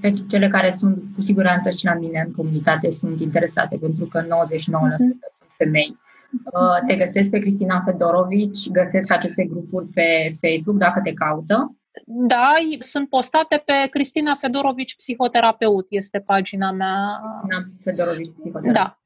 pe 0.00 0.14
cele 0.28 0.48
care 0.48 0.70
sunt 0.70 1.02
cu 1.14 1.22
siguranță 1.22 1.70
și 1.70 1.84
la 1.84 1.94
mine 1.94 2.22
în 2.26 2.32
comunitate 2.32 2.90
sunt 2.90 3.20
interesate, 3.20 3.76
pentru 3.76 4.04
că 4.04 4.22
99% 4.22 4.26
mm-hmm. 4.26 4.96
sunt 4.96 5.24
femei. 5.56 5.98
Uh, 6.44 6.86
te 6.86 6.96
găsesc 6.96 7.30
pe 7.30 7.38
Cristina 7.38 7.82
Fedorovici, 7.84 8.70
găsesc 8.70 9.12
aceste 9.12 9.44
grupuri 9.44 9.86
pe 9.86 10.36
Facebook 10.40 10.76
dacă 10.76 11.00
te 11.04 11.12
caută. 11.12 11.76
Da, 12.06 12.52
sunt 12.78 13.08
postate 13.08 13.62
pe 13.64 13.88
Cristina 13.90 14.34
Fedorovici 14.34 14.96
Psihoterapeut, 14.96 15.86
este 15.88 16.20
pagina 16.20 16.70
mea. 16.70 17.20
Cristina 17.40 17.66
Fedorovici 17.82 18.32
Psihoterapeut. 18.32 18.74
Da. 18.74 19.01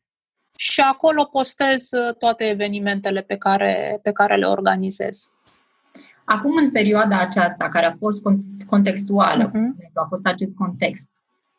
Și 0.57 0.81
acolo 0.81 1.25
postez 1.25 1.91
uh, 1.91 2.15
toate 2.19 2.45
evenimentele 2.45 3.21
pe 3.21 3.37
care, 3.37 3.99
pe 4.03 4.13
care 4.13 4.37
le 4.37 4.47
organizez. 4.47 5.31
Acum, 6.25 6.57
în 6.57 6.71
perioada 6.71 7.21
aceasta, 7.21 7.69
care 7.69 7.87
a 7.87 7.97
fost 7.99 8.23
contextuală, 8.67 9.51
uh-huh. 9.51 9.93
a 9.95 10.05
fost 10.09 10.27
acest 10.27 10.55
context, 10.55 11.11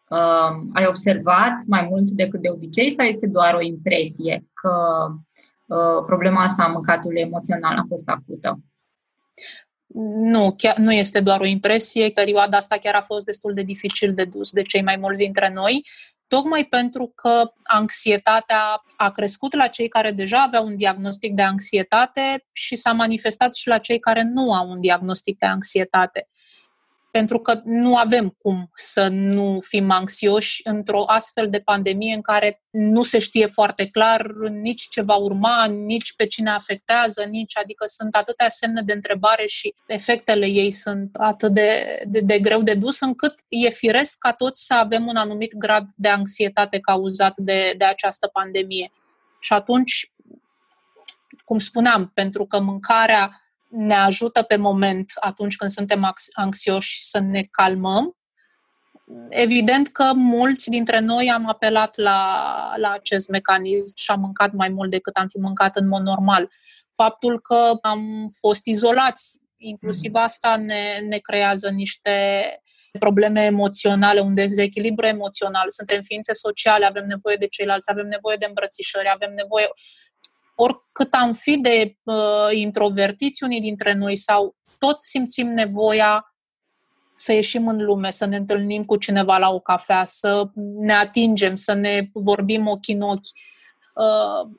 uh, 0.08 0.68
ai 0.74 0.86
observat 0.88 1.62
mai 1.66 1.88
mult 1.90 2.10
decât 2.12 2.42
de 2.42 2.50
obicei 2.50 2.92
sau 2.92 3.06
este 3.06 3.28
doar 3.28 3.54
o 3.54 3.62
impresie 3.62 4.46
că 4.54 4.72
uh, 5.66 6.04
problema 6.06 6.44
asta 6.44 6.64
a 6.64 6.68
mâncatului 6.68 7.22
emoțional 7.22 7.78
a 7.78 7.86
fost 7.88 8.08
acută? 8.08 8.60
Nu, 10.16 10.54
chiar 10.58 10.78
nu 10.78 10.92
este 10.92 11.20
doar 11.20 11.40
o 11.40 11.46
impresie. 11.46 12.10
Perioada 12.10 12.58
asta 12.58 12.78
chiar 12.78 12.94
a 12.94 13.02
fost 13.02 13.26
destul 13.26 13.54
de 13.54 13.62
dificil 13.62 14.14
de 14.14 14.24
dus 14.24 14.52
de 14.52 14.62
cei 14.62 14.82
mai 14.82 14.98
mulți 15.00 15.20
dintre 15.20 15.52
noi, 15.54 15.86
tocmai 16.28 16.66
pentru 16.66 17.12
că 17.16 17.52
anxietatea 17.64 18.84
a 18.96 19.12
crescut 19.12 19.54
la 19.54 19.68
cei 19.68 19.88
care 19.88 20.12
deja 20.12 20.42
aveau 20.42 20.66
un 20.66 20.76
diagnostic 20.76 21.34
de 21.34 21.42
anxietate 21.42 22.46
și 22.52 22.76
s-a 22.76 22.94
manifestat 22.94 23.56
și 23.56 23.68
la 23.68 23.78
cei 23.78 24.00
care 24.00 24.24
nu 24.24 24.54
au 24.54 24.70
un 24.70 24.82
diagnostic 24.82 25.38
de 25.38 25.46
anxietate 25.46 26.28
pentru 27.12 27.40
că 27.40 27.62
nu 27.64 27.96
avem 27.96 28.30
cum 28.30 28.70
să 28.76 29.08
nu 29.08 29.58
fim 29.60 29.92
anxioși 29.92 30.62
într-o 30.64 31.04
astfel 31.06 31.50
de 31.50 31.60
pandemie 31.60 32.14
în 32.14 32.22
care 32.22 32.62
nu 32.70 33.04
se 33.04 33.20
știe 33.20 33.46
foarte 33.46 33.88
clar 33.88 34.32
nici 34.52 34.88
ce 34.90 35.02
va 35.02 35.16
urma, 35.16 35.66
nici 35.66 36.16
pe 36.16 36.28
cine 36.28 36.50
afectează, 36.50 37.24
nici, 37.24 37.58
adică 37.58 37.86
sunt 37.86 38.16
atâtea 38.16 38.50
semne 38.50 38.82
de 38.82 38.94
întrebare 38.94 39.46
și 39.46 39.74
efectele 39.88 40.46
ei 40.46 40.72
sunt 40.72 41.16
atât 41.20 41.54
de, 41.54 42.02
de, 42.08 42.20
de 42.20 42.40
greu 42.40 42.62
de 42.62 42.74
dus, 42.74 43.00
încât 43.00 43.36
e 43.48 43.70
firesc 43.70 44.18
ca 44.18 44.32
toți 44.34 44.66
să 44.66 44.74
avem 44.74 45.08
un 45.08 45.16
anumit 45.16 45.56
grad 45.56 45.88
de 45.96 46.10
anxietate 46.10 46.80
cauzat 46.80 47.38
de, 47.38 47.74
de 47.78 47.86
această 47.86 48.28
pandemie. 48.28 48.92
Și 49.40 49.54
atunci, 49.54 50.12
cum 51.46 51.58
spuneam, 51.58 52.12
pentru 52.14 52.46
că 52.46 52.60
mâncarea 52.60 53.47
ne 53.70 53.94
ajută 53.94 54.42
pe 54.42 54.56
moment 54.56 55.12
atunci 55.20 55.56
când 55.56 55.72
suntem 55.72 56.16
anxioși 56.32 57.04
să 57.06 57.20
ne 57.20 57.44
calmăm. 57.44 58.18
Evident 59.30 59.88
că 59.88 60.12
mulți 60.14 60.70
dintre 60.70 61.00
noi 61.00 61.32
am 61.32 61.48
apelat 61.48 61.98
la, 61.98 62.74
la 62.76 62.92
acest 62.92 63.30
mecanism 63.30 63.96
și 63.96 64.12
am 64.12 64.20
mâncat 64.20 64.52
mai 64.52 64.70
mult 64.70 64.92
decât 64.92 65.16
am 65.16 65.28
fi 65.28 65.38
mâncat 65.38 65.76
în 65.76 65.88
mod 65.88 66.02
normal. 66.02 66.50
Faptul 66.94 67.42
că 67.42 67.78
am 67.82 68.26
fost 68.40 68.66
izolați, 68.66 69.40
inclusiv 69.58 70.12
mm. 70.14 70.22
asta 70.22 70.56
ne, 70.56 71.00
ne 71.08 71.18
creează 71.18 71.70
niște 71.70 72.42
probleme 73.00 73.44
emoționale, 73.44 74.20
un 74.20 74.34
dezechilibru 74.34 75.06
emoțional. 75.06 75.70
Suntem 75.70 76.02
ființe 76.02 76.34
sociale, 76.34 76.86
avem 76.86 77.06
nevoie 77.06 77.36
de 77.36 77.48
ceilalți, 77.48 77.92
avem 77.92 78.08
nevoie 78.08 78.36
de 78.40 78.46
îmbrățișări, 78.46 79.12
avem 79.14 79.34
nevoie 79.34 79.68
oricât 80.60 81.14
am 81.14 81.34
fi 81.34 81.58
de 81.58 81.96
uh, 82.04 82.50
introvertiți 82.52 83.44
unii 83.44 83.62
dintre 83.62 83.94
noi 83.94 84.16
sau 84.16 84.56
tot 84.78 85.04
simțim 85.04 85.48
nevoia 85.48 86.36
să 87.16 87.34
ieșim 87.34 87.68
în 87.68 87.84
lume, 87.84 88.10
să 88.10 88.26
ne 88.26 88.36
întâlnim 88.36 88.84
cu 88.84 88.98
cineva 88.98 89.38
la 89.38 89.50
o 89.50 89.60
cafea, 89.60 90.04
să 90.04 90.50
ne 90.80 90.94
atingem, 90.94 91.56
să 91.56 91.74
ne 91.74 92.10
vorbim 92.14 92.68
ochi 92.68 92.88
în 92.88 93.02
ochi. 93.02 93.28
Uh, 93.94 94.50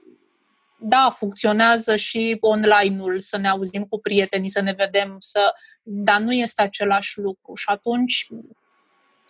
da, 0.80 1.10
funcționează 1.10 1.96
și 1.96 2.36
online-ul, 2.40 3.20
să 3.20 3.36
ne 3.36 3.48
auzim 3.48 3.84
cu 3.84 4.00
prietenii, 4.00 4.48
să 4.48 4.60
ne 4.60 4.72
vedem, 4.72 5.16
să... 5.18 5.54
dar 5.82 6.20
nu 6.20 6.32
este 6.32 6.62
același 6.62 7.18
lucru. 7.18 7.54
Și 7.54 7.64
atunci, 7.68 8.26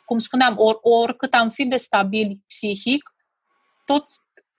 cum 0.05 0.19
spuneam, 0.19 0.55
or, 0.59 0.79
oricât 0.81 1.35
am 1.35 1.51
fi 1.51 1.67
de 1.67 1.77
stabili 1.77 2.43
psihic, 2.47 3.15
tot 3.85 4.05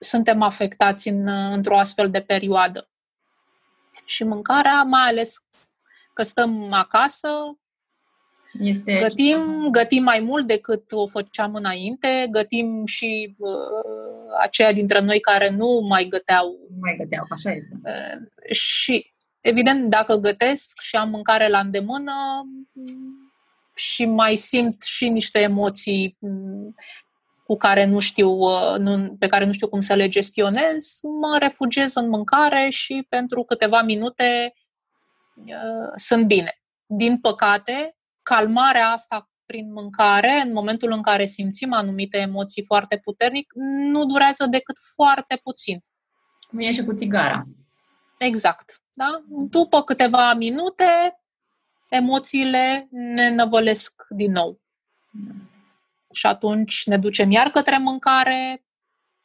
suntem 0.00 0.42
afectați 0.42 1.08
în, 1.08 1.28
într-o 1.28 1.78
astfel 1.78 2.10
de 2.10 2.20
perioadă. 2.20 2.88
Și 4.04 4.24
mâncarea, 4.24 4.82
mai 4.82 5.08
ales 5.08 5.46
că 6.12 6.22
stăm 6.22 6.72
acasă, 6.72 7.28
Este 8.58 8.98
gătim, 8.98 9.68
gătim 9.70 10.02
mai 10.02 10.20
mult 10.20 10.46
decât 10.46 10.92
o 10.92 11.06
făceam 11.06 11.54
înainte, 11.54 12.26
gătim 12.30 12.86
și 12.86 13.34
uh, 13.38 14.34
aceia 14.40 14.72
dintre 14.72 15.00
noi 15.00 15.20
care 15.20 15.48
nu 15.48 15.86
mai 15.88 16.04
găteau. 16.04 16.46
Nu 16.70 16.76
mai 16.80 16.96
găteau, 16.98 17.26
așa 17.30 17.50
este. 17.52 17.80
Uh, 17.84 18.54
și, 18.54 19.12
evident, 19.40 19.90
dacă 19.90 20.16
gătesc 20.16 20.80
și 20.80 20.96
am 20.96 21.10
mâncare 21.10 21.48
la 21.48 21.58
îndemână 21.58 22.12
și 23.74 24.04
mai 24.04 24.36
simt 24.36 24.82
și 24.82 25.08
niște 25.08 25.38
emoții 25.38 26.16
mm, 26.18 26.74
cu 27.50 27.56
care 27.56 27.84
nu 27.84 27.98
știu, 27.98 28.28
uh, 28.28 28.74
nu, 28.78 29.16
pe 29.18 29.26
care 29.26 29.44
nu 29.44 29.52
știu 29.52 29.68
cum 29.68 29.80
să 29.80 29.94
le 29.94 30.08
gestionez, 30.08 30.98
mă 31.02 31.36
refugiez 31.38 31.94
în 31.94 32.08
mâncare 32.08 32.68
și 32.68 33.06
pentru 33.08 33.42
câteva 33.42 33.82
minute 33.82 34.52
uh, 35.34 35.92
sunt 35.94 36.26
bine. 36.26 36.60
Din 36.86 37.18
păcate, 37.18 37.96
calmarea 38.22 38.88
asta 38.88 39.30
prin 39.46 39.72
mâncare, 39.72 40.42
în 40.44 40.52
momentul 40.52 40.92
în 40.92 41.02
care 41.02 41.24
simțim 41.24 41.72
anumite 41.72 42.18
emoții 42.18 42.64
foarte 42.64 42.98
puternic, 42.98 43.52
nu 43.92 44.04
durează 44.04 44.46
decât 44.46 44.76
foarte 44.94 45.40
puțin. 45.42 45.84
Cum 46.48 46.58
e 46.58 46.72
și 46.72 46.84
cu 46.84 46.94
țigara. 46.94 47.46
Exact. 48.18 48.80
Da? 48.92 49.24
După 49.28 49.82
câteva 49.82 50.34
minute, 50.34 51.20
emoțiile 51.88 52.88
ne 52.90 53.30
năvălesc 53.30 54.02
din 54.08 54.32
nou. 54.32 54.60
Și 56.12 56.26
atunci 56.26 56.82
ne 56.86 56.98
ducem 56.98 57.30
iar 57.30 57.48
către 57.50 57.78
mâncare 57.78 58.64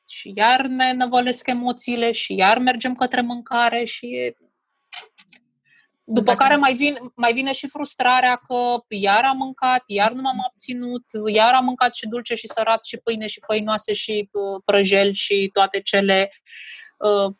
și 0.07 0.31
iar 0.35 0.65
ne 0.65 0.93
năvălesc 0.93 1.47
emoțiile 1.47 2.11
și 2.11 2.35
iar 2.35 2.57
mergem 2.57 2.95
către 2.95 3.21
mâncare 3.21 3.83
și 3.83 4.35
după 6.07 6.35
care 6.35 6.55
mai, 6.55 6.73
vin, 6.73 6.95
mai 7.15 7.33
vine 7.33 7.53
și 7.53 7.67
frustrarea 7.67 8.35
că 8.35 8.83
iar 8.87 9.23
am 9.23 9.37
mâncat, 9.37 9.83
iar 9.85 10.11
nu 10.11 10.21
m-am 10.21 10.43
abținut, 10.47 11.05
iar 11.33 11.53
am 11.53 11.65
mâncat 11.65 11.95
și 11.95 12.07
dulce 12.07 12.35
și 12.35 12.47
sărat 12.47 12.85
și 12.85 12.97
pâine 12.97 13.27
și 13.27 13.41
făinoase 13.45 13.93
și 13.93 14.29
uh, 14.31 14.61
prăjel 14.65 15.13
și 15.13 15.49
toate 15.53 15.81
cele. 15.81 16.31
Uh, 16.97 17.33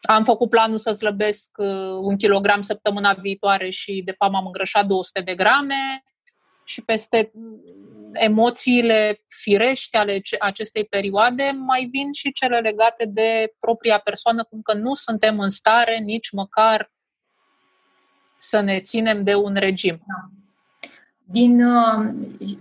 am 0.00 0.24
făcut 0.24 0.50
planul 0.50 0.78
să 0.78 0.92
slăbesc 0.92 1.50
uh, 1.56 1.98
un 2.00 2.16
kilogram 2.16 2.60
săptămâna 2.60 3.12
viitoare 3.12 3.70
și 3.70 4.02
de 4.04 4.12
fapt 4.12 4.32
m-am 4.32 4.46
îngrășat 4.46 4.86
200 4.86 5.20
de 5.20 5.34
grame 5.34 6.04
și 6.70 6.82
peste 6.82 7.32
emoțiile 8.12 9.20
firești 9.26 9.96
ale 9.96 10.20
acestei 10.38 10.84
perioade 10.84 11.52
mai 11.56 11.88
vin 11.92 12.12
și 12.12 12.32
cele 12.32 12.58
legate 12.58 13.06
de 13.06 13.52
propria 13.58 13.98
persoană, 13.98 14.44
cum 14.44 14.60
că 14.62 14.78
nu 14.78 14.94
suntem 14.94 15.38
în 15.38 15.48
stare 15.48 15.98
nici 15.98 16.30
măcar 16.30 16.90
să 18.36 18.60
ne 18.60 18.80
ținem 18.80 19.22
de 19.22 19.34
un 19.34 19.54
regim. 19.54 20.02
Da. 20.06 20.30
Din, 21.24 21.64
uh, 21.64 22.10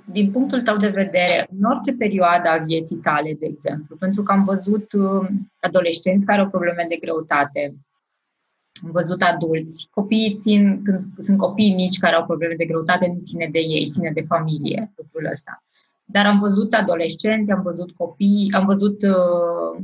din 0.05 0.31
punctul 0.31 0.61
tău 0.61 0.75
de 0.75 0.87
vedere, 0.87 1.47
în 1.57 1.63
orice 1.63 1.93
perioadă 1.93 2.49
a 2.49 2.57
vieții 2.57 2.95
tale, 2.95 3.33
de 3.39 3.45
exemplu, 3.45 3.95
pentru 3.95 4.23
că 4.23 4.31
am 4.31 4.43
văzut 4.43 4.91
uh, 4.93 5.27
adolescenți 5.59 6.25
care 6.25 6.41
au 6.41 6.49
probleme 6.49 6.85
de 6.89 6.95
greutate, 6.95 7.65
am 7.65 7.88
văzut 8.81 9.21
adulți, 9.21 9.87
copiii 9.91 10.37
țin, 10.39 10.83
când 10.83 11.03
sunt 11.19 11.37
copii 11.37 11.73
mici 11.73 11.99
care 11.99 12.15
au 12.15 12.25
probleme 12.25 12.53
de 12.53 12.65
greutate, 12.65 13.07
nu 13.07 13.19
ține 13.23 13.47
de 13.51 13.59
ei, 13.59 13.89
ține 13.91 14.11
de 14.11 14.21
familie, 14.21 14.93
lucrul 14.95 15.29
ăsta. 15.31 15.63
Dar 16.05 16.25
am 16.25 16.37
văzut 16.37 16.73
adolescenți, 16.73 17.51
am 17.51 17.61
văzut 17.61 17.91
copii, 17.91 18.51
am 18.55 18.65
văzut 18.65 19.01
uh, 19.01 19.83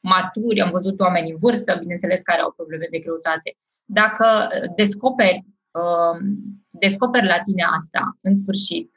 maturi, 0.00 0.60
am 0.60 0.70
văzut 0.70 1.00
oameni 1.00 1.30
în 1.30 1.36
vârstă, 1.40 1.76
bineînțeles, 1.80 2.22
care 2.22 2.40
au 2.40 2.52
probleme 2.56 2.86
de 2.90 2.98
greutate. 2.98 3.56
Dacă 3.84 4.26
descoperi, 4.76 5.44
uh, 5.70 6.18
descoperi 6.70 7.26
la 7.26 7.40
tine 7.44 7.62
asta, 7.76 8.18
în 8.20 8.36
sfârșit, 8.36 8.92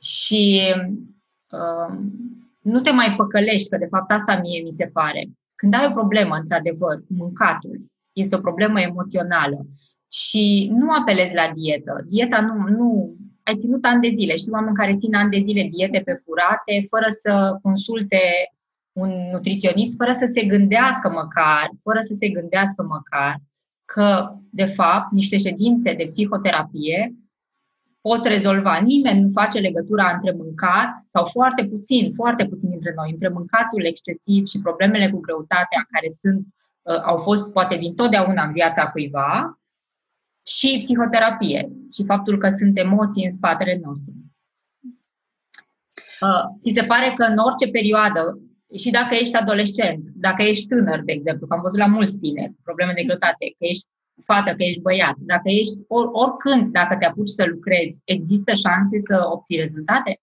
și 0.00 0.62
uh, 1.50 1.96
nu 2.60 2.80
te 2.80 2.90
mai 2.90 3.14
păcălești, 3.16 3.68
că 3.68 3.76
de 3.76 3.86
fapt 3.90 4.10
asta 4.10 4.36
mie 4.36 4.62
mi 4.62 4.72
se 4.72 4.90
pare. 4.92 5.28
Când 5.54 5.74
ai 5.74 5.86
o 5.90 5.92
problemă, 5.92 6.36
într-adevăr, 6.36 6.96
cu 6.96 7.12
mâncatul, 7.16 7.80
este 8.14 8.36
o 8.36 8.40
problemă 8.40 8.80
emoțională 8.80 9.66
și 10.10 10.70
nu 10.74 10.90
apelezi 10.90 11.34
la 11.34 11.52
dietă. 11.54 12.04
Dieta 12.08 12.40
nu, 12.40 12.76
nu 12.76 13.16
ai 13.42 13.56
ținut 13.56 13.84
ani 13.84 14.00
de 14.00 14.14
zile. 14.14 14.36
Știu 14.36 14.52
oameni 14.52 14.76
care 14.76 14.96
țin 14.96 15.14
ani 15.14 15.30
de 15.30 15.40
zile 15.42 15.68
diete 15.72 16.00
pe 16.04 16.12
furate, 16.24 16.86
fără 16.88 17.06
să 17.10 17.58
consulte 17.62 18.20
un 18.92 19.10
nutriționist, 19.32 19.96
fără 19.96 20.12
să 20.12 20.30
se 20.34 20.42
gândească 20.44 21.08
măcar, 21.10 21.70
fără 21.82 22.00
să 22.00 22.14
se 22.18 22.28
gândească 22.28 22.82
măcar 22.82 23.36
că, 23.84 24.34
de 24.50 24.64
fapt, 24.64 25.12
niște 25.12 25.38
ședințe 25.38 25.94
de 25.94 26.02
psihoterapie 26.02 27.14
pot 28.00 28.24
rezolva. 28.24 28.78
Nimeni 28.78 29.20
nu 29.20 29.30
face 29.30 29.58
legătura 29.58 30.10
între 30.14 30.32
mâncat, 30.32 30.88
sau 31.12 31.24
foarte 31.24 31.64
puțin, 31.64 32.12
foarte 32.12 32.46
puțin 32.46 32.70
dintre 32.70 32.92
noi, 32.96 33.10
între 33.10 33.28
mâncatul 33.28 33.84
excesiv 33.84 34.46
și 34.46 34.60
problemele 34.60 35.10
cu 35.10 35.20
greutatea 35.20 35.86
care 35.90 36.08
sunt, 36.20 36.46
uh, 36.46 36.63
au 37.04 37.16
fost 37.16 37.52
poate 37.52 37.76
din 37.76 37.94
totdeauna 37.94 38.44
în 38.44 38.52
viața 38.52 38.90
cuiva, 38.90 39.58
și 40.46 40.76
psihoterapie 40.78 41.70
și 41.92 42.04
faptul 42.04 42.38
că 42.38 42.48
sunt 42.48 42.78
emoții 42.78 43.24
în 43.24 43.30
spatele 43.30 43.80
nostru. 43.82 44.12
Uh, 46.20 46.44
ți 46.62 46.72
se 46.72 46.84
pare 46.84 47.12
că 47.16 47.24
în 47.24 47.38
orice 47.38 47.70
perioadă 47.70 48.38
și 48.78 48.90
dacă 48.90 49.14
ești 49.14 49.36
adolescent, 49.36 50.08
dacă 50.14 50.42
ești 50.42 50.66
tânăr, 50.66 51.00
de 51.04 51.12
exemplu, 51.12 51.46
că 51.46 51.54
am 51.54 51.60
văzut 51.60 51.78
la 51.78 51.86
mulți 51.86 52.18
tineri 52.18 52.54
probleme 52.62 52.92
de 52.92 53.02
greutate, 53.02 53.44
că 53.58 53.64
ești 53.64 53.86
fată, 54.24 54.50
că 54.54 54.62
ești 54.62 54.80
băiat, 54.80 55.16
dacă 55.18 55.48
ești 55.48 55.80
or, 55.88 56.08
oricând, 56.12 56.72
dacă 56.72 56.96
te 56.96 57.04
apuci 57.04 57.28
să 57.28 57.44
lucrezi, 57.44 58.00
există 58.04 58.54
șanse 58.54 58.98
să 58.98 59.26
obții 59.30 59.60
rezultate? 59.60 60.20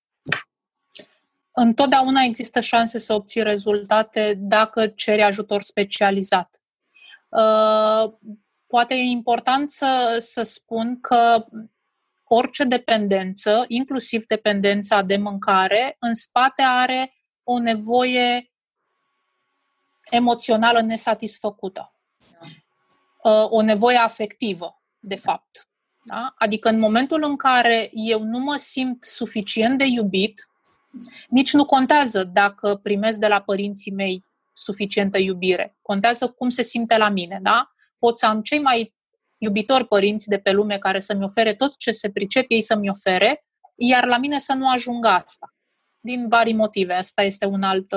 Întotdeauna 1.52 2.22
există 2.22 2.60
șanse 2.60 3.00
să 3.00 3.14
obții 3.14 3.44
rezultate 3.44 4.34
dacă 4.38 4.88
ceri 4.88 5.22
ajutor 5.22 5.62
specializat. 5.62 6.62
Uh, 7.30 8.14
poate 8.68 8.94
e 8.94 9.02
important 9.02 9.72
să, 9.72 10.18
să 10.22 10.44
spun 10.44 11.00
că 11.00 11.46
orice 12.24 12.64
dependență, 12.64 13.66
inclusiv 13.68 14.26
dependența 14.26 15.02
de 15.02 15.18
mâncare, 15.18 15.96
în 16.00 16.14
spate 16.14 16.62
are 16.62 17.14
o 17.44 17.60
nevoie 17.60 18.52
emoțională 20.10 20.82
nesatisfăcută. 20.82 21.96
Uh, 23.24 23.46
o 23.50 23.62
nevoie 23.62 23.98
afectivă, 23.98 24.82
de 25.00 25.16
fapt. 25.16 25.70
Da? 26.04 26.34
Adică 26.38 26.70
în 26.70 26.80
momentul 26.80 27.24
în 27.24 27.36
care 27.36 27.90
eu 27.94 28.24
nu 28.24 28.40
mă 28.40 28.56
simt 28.56 29.04
suficient 29.04 29.78
de 29.78 29.86
iubit, 29.86 30.51
nici 31.30 31.54
nu 31.54 31.66
contează 31.66 32.24
dacă 32.24 32.80
primesc 32.84 33.20
de 33.20 33.28
la 33.28 33.42
părinții 33.42 33.92
mei 33.92 34.24
suficientă 34.54 35.18
iubire. 35.18 35.78
Contează 35.82 36.28
cum 36.28 36.50
se 36.50 36.64
simte 36.64 36.98
la 36.98 37.10
mine, 37.10 37.40
da? 37.42 37.72
Pot 37.98 38.18
să 38.18 38.26
am 38.26 38.42
cei 38.42 38.60
mai 38.60 38.94
iubitori 39.38 39.88
părinți 39.88 40.28
de 40.28 40.40
pe 40.40 40.52
lume 40.52 40.78
care 40.78 41.00
să-mi 41.00 41.24
ofere 41.24 41.54
tot 41.54 41.78
ce 41.78 41.92
se 41.92 42.10
pricep 42.10 42.46
ei 42.48 42.62
să-mi 42.62 42.90
ofere, 42.90 43.46
iar 43.76 44.06
la 44.06 44.18
mine 44.18 44.40
să 44.40 44.54
nu 44.54 44.70
ajungă 44.70 45.08
asta 45.08 45.54
din 46.02 46.28
vari 46.28 46.54
motive. 46.54 46.94
Asta 46.94 47.22
este 47.22 47.46
un 47.46 47.64
alt, 47.64 47.92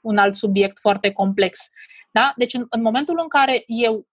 un 0.00 0.16
alt 0.16 0.34
subiect 0.34 0.78
foarte 0.78 1.12
complex. 1.12 1.58
Da? 2.10 2.32
Deci, 2.36 2.54
în, 2.54 2.66
în 2.70 2.82
momentul 2.82 3.18
în 3.22 3.28
care 3.28 3.62
eu 3.66 4.06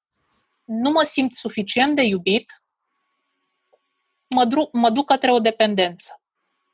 nu 0.65 0.91
mă 0.91 1.01
simt 1.03 1.33
suficient 1.33 1.95
de 1.95 2.01
iubit, 2.01 2.63
mă, 4.35 4.45
dru- 4.45 4.69
mă 4.71 4.89
duc 4.89 5.05
către 5.05 5.31
o 5.31 5.39
dependență. 5.39 6.21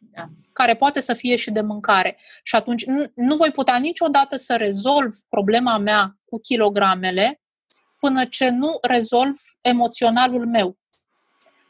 Da. 0.10 0.30
Care 0.54 0.76
poate 0.76 1.00
să 1.00 1.14
fie 1.14 1.36
și 1.36 1.52
de 1.52 1.62
mâncare. 1.62 2.18
Și 2.44 2.56
atunci 2.56 2.86
nu, 2.86 3.12
nu 3.16 3.36
voi 3.36 3.52
putea 3.52 3.78
niciodată 3.78 4.36
să 4.36 4.56
rezolv 4.56 5.16
problema 5.30 5.78
mea 5.78 6.20
cu 6.26 6.40
kilogramele 6.40 7.42
până 8.00 8.26
ce 8.26 8.50
nu 8.50 8.78
rezolv 8.82 9.36
emoționalul 9.62 10.48
meu. 10.48 10.78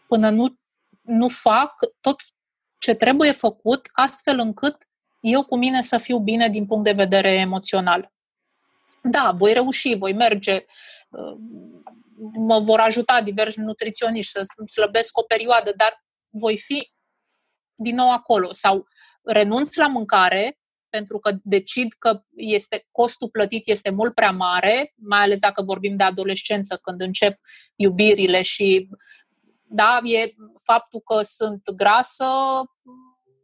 Până 0.07 0.29
nu, 0.29 0.55
nu 1.01 1.27
fac 1.27 1.73
tot 2.01 2.21
ce 2.77 2.93
trebuie 2.93 3.31
făcut 3.31 3.89
astfel 3.91 4.39
încât 4.39 4.87
eu 5.19 5.45
cu 5.45 5.57
mine 5.57 5.81
să 5.81 5.97
fiu 5.97 6.19
bine 6.19 6.49
din 6.49 6.65
punct 6.65 6.83
de 6.83 6.91
vedere 6.91 7.29
emoțional. 7.29 8.11
Da, 9.03 9.31
voi 9.35 9.53
reuși, 9.53 9.95
voi 9.97 10.13
merge, 10.13 10.65
uh, 11.09 11.35
mă 12.33 12.59
vor 12.59 12.79
ajuta 12.79 13.21
diversi 13.21 13.59
nutriționiști 13.59 14.31
să 14.31 14.43
slăbesc 14.65 15.17
o 15.17 15.21
perioadă, 15.21 15.73
dar 15.77 16.03
voi 16.29 16.57
fi 16.57 16.91
din 17.81 17.95
nou 17.95 18.11
acolo 18.11 18.53
sau 18.53 18.87
renunț 19.23 19.75
la 19.75 19.87
mâncare 19.87 20.55
pentru 20.91 21.19
că 21.19 21.31
decid 21.43 21.93
că 21.99 22.21
este, 22.35 22.87
costul 22.91 23.29
plătit 23.29 23.67
este 23.67 23.89
mult 23.89 24.13
prea 24.13 24.31
mare, 24.31 24.93
mai 24.95 25.19
ales 25.19 25.39
dacă 25.39 25.61
vorbim 25.63 25.95
de 25.95 26.03
adolescență, 26.03 26.79
când 26.81 27.01
încep 27.01 27.39
iubirile 27.75 28.41
și 28.41 28.89
da, 29.63 29.99
e 30.03 30.33
faptul 30.63 30.99
că 30.99 31.21
sunt 31.21 31.71
grasă, 31.75 32.25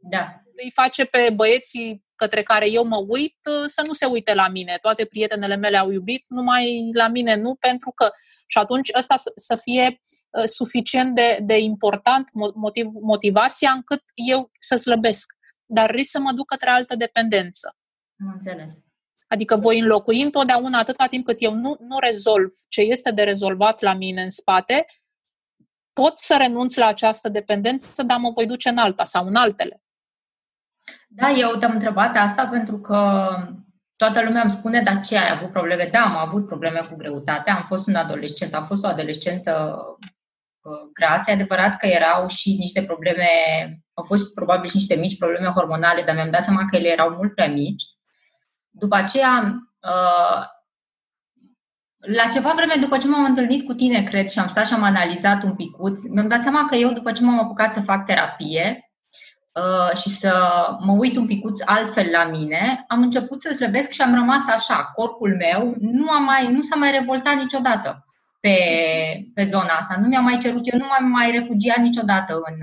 da. 0.02 0.42
îi 0.64 0.72
face 0.74 1.06
pe 1.06 1.30
băieții 1.36 2.06
către 2.16 2.44
care 2.44 2.70
eu 2.70 2.84
mă 2.84 3.06
uit 3.08 3.38
să 3.66 3.84
nu 3.86 3.94
se 3.94 4.06
uite 4.06 4.34
la 4.34 4.48
mine. 4.48 4.78
Toate 4.82 5.06
prietenele 5.06 5.56
mele 5.56 5.78
au 5.78 5.90
iubit, 5.92 6.26
numai 6.28 6.90
la 6.94 7.08
mine 7.08 7.36
nu, 7.36 7.56
pentru 7.56 7.92
că 7.96 8.10
Și 8.48 8.58
atunci 8.58 8.90
ăsta 8.98 9.16
să, 9.16 9.32
să 9.36 9.56
fie 9.56 10.00
uh, 10.30 10.44
suficient 10.44 11.16
de, 11.16 11.40
de 11.42 11.60
important 11.60 12.30
motiv, 12.56 12.88
motivația 13.02 13.72
încât 13.72 14.04
eu 14.14 14.52
să 14.60 14.76
slăbesc. 14.76 15.34
Dar 15.66 15.90
risc 15.90 16.12
să 16.12 16.20
mă 16.20 16.32
duc 16.32 16.46
către 16.46 16.70
altă 16.70 16.96
dependență. 16.96 17.76
Am 18.20 18.32
înțeles. 18.34 18.88
Adică 19.28 19.56
voi 19.56 19.80
înlocui 19.80 20.22
întotdeauna 20.22 20.80
atâta 20.80 21.06
timp 21.06 21.26
cât 21.26 21.38
eu 21.40 21.54
nu, 21.54 21.76
nu 21.80 22.00
rezolv 22.00 22.52
ce 22.68 22.82
este 22.82 23.12
de 23.12 23.24
rezolvat 23.24 23.82
la 23.82 23.94
mine 23.94 24.22
în 24.22 24.30
spate, 24.30 24.86
pot 25.94 26.18
să 26.18 26.36
renunț 26.38 26.76
la 26.76 26.86
această 26.86 27.30
dependență, 27.30 28.04
dar 28.04 28.18
mă 28.18 28.30
voi 28.30 28.46
duce 28.46 28.70
în 28.70 28.78
alta 28.78 29.04
sau 29.04 29.26
în 29.28 29.36
altele. 29.36 29.82
Da, 31.08 31.30
eu 31.30 31.58
te-am 31.58 31.72
întrebat 31.72 32.16
asta 32.16 32.48
pentru 32.48 32.80
că 32.80 33.30
toată 33.98 34.24
lumea 34.24 34.42
îmi 34.42 34.52
spune, 34.52 34.82
dar 34.82 35.02
ce 35.02 35.18
ai 35.18 35.32
avut 35.32 35.52
probleme? 35.52 35.90
Da, 35.92 36.00
am 36.00 36.18
avut 36.18 36.46
probleme 36.46 36.88
cu 36.90 36.96
greutate, 36.96 37.50
am 37.50 37.64
fost 37.64 37.88
un 37.88 37.96
adolescent, 37.96 38.54
am 38.54 38.64
fost 38.64 38.84
o 38.84 38.88
adolescentă 38.88 39.76
uh, 40.62 40.90
grasă. 40.94 41.30
E 41.30 41.34
adevărat 41.34 41.78
că 41.78 41.86
erau 41.86 42.28
și 42.28 42.56
niște 42.60 42.84
probleme, 42.84 43.28
au 43.94 44.04
fost 44.04 44.34
probabil 44.34 44.70
și 44.70 44.76
niște 44.76 44.96
mici 44.96 45.18
probleme 45.18 45.48
hormonale, 45.48 46.02
dar 46.02 46.16
mi-am 46.16 46.32
dat 46.32 46.44
seama 46.44 46.66
că 46.70 46.76
ele 46.76 46.88
erau 46.88 47.10
mult 47.10 47.34
prea 47.34 47.48
mici. 47.48 47.84
După 48.70 48.96
aceea, 48.96 49.54
uh, 49.82 50.46
la 52.00 52.28
ceva 52.32 52.54
vreme 52.56 52.76
după 52.80 52.98
ce 52.98 53.08
m-am 53.08 53.26
întâlnit 53.26 53.66
cu 53.66 53.74
tine, 53.74 54.04
cred, 54.04 54.28
și 54.28 54.40
am 54.40 54.48
stat 54.48 54.68
și 54.68 54.74
am 54.74 54.84
analizat 54.84 55.44
un 55.44 55.56
picuț, 55.56 56.04
mi-am 56.10 56.28
dat 56.28 56.42
seama 56.42 56.66
că 56.66 56.76
eu, 56.76 56.92
după 56.92 57.12
ce 57.12 57.24
m-am 57.24 57.40
apucat 57.40 57.74
să 57.74 57.82
fac 57.82 58.06
terapie, 58.06 58.82
Uh, 58.82 58.87
și 59.96 60.10
să 60.10 60.34
mă 60.80 60.92
uit 60.92 61.18
un 61.18 61.26
picuț 61.26 61.60
altfel 61.66 62.10
la 62.12 62.24
mine, 62.24 62.86
am 62.88 63.02
început 63.02 63.42
să 63.42 63.54
slăbesc 63.54 63.92
și 63.92 64.02
am 64.02 64.14
rămas 64.14 64.48
așa. 64.48 64.92
Corpul 64.96 65.36
meu 65.36 65.74
nu, 65.80 66.10
a 66.10 66.20
mai, 66.20 66.52
nu 66.52 66.64
s-a 66.64 66.76
mai 66.76 66.92
revoltat 66.92 67.36
niciodată 67.36 68.06
pe, 68.40 68.56
pe 69.34 69.46
zona 69.46 69.74
asta. 69.74 69.98
Nu 70.02 70.08
mi-a 70.08 70.20
mai 70.20 70.38
cerut, 70.38 70.62
eu 70.72 70.80
nu 70.80 70.86
m-am 70.86 71.10
mai 71.10 71.32
refugiat 71.32 71.78
niciodată 71.78 72.34
în. 72.34 72.56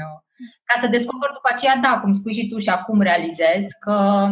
Ca 0.64 0.80
să 0.80 0.86
descoper 0.86 1.30
după 1.32 1.48
aceea, 1.52 1.76
da, 1.76 1.98
cum 2.00 2.12
spui 2.12 2.32
și 2.32 2.48
tu 2.48 2.58
și 2.58 2.68
acum 2.68 3.00
realizez 3.00 3.64
că, 3.80 4.26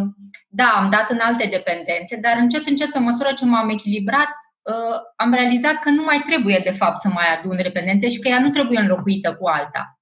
da, 0.49 0.73
am 0.77 0.91
dat 0.91 1.11
în 1.11 1.19
alte 1.23 1.47
dependențe, 1.51 2.17
dar 2.17 2.37
încet, 2.37 2.67
încet, 2.67 2.91
pe 2.93 2.99
măsură 2.99 3.33
ce 3.33 3.45
m-am 3.45 3.69
echilibrat, 3.69 4.29
uh, 4.63 4.99
am 5.17 5.33
realizat 5.33 5.75
că 5.75 5.91
nu 5.91 6.03
mai 6.03 6.23
trebuie, 6.27 6.61
de 6.65 6.71
fapt, 6.71 7.01
să 7.01 7.09
mai 7.09 7.27
adun 7.39 7.57
dependențe 7.57 8.09
și 8.09 8.19
că 8.19 8.29
ea 8.29 8.41
nu 8.41 8.51
trebuie 8.51 8.79
înlocuită 8.79 9.35
cu 9.35 9.47
alta. 9.47 9.99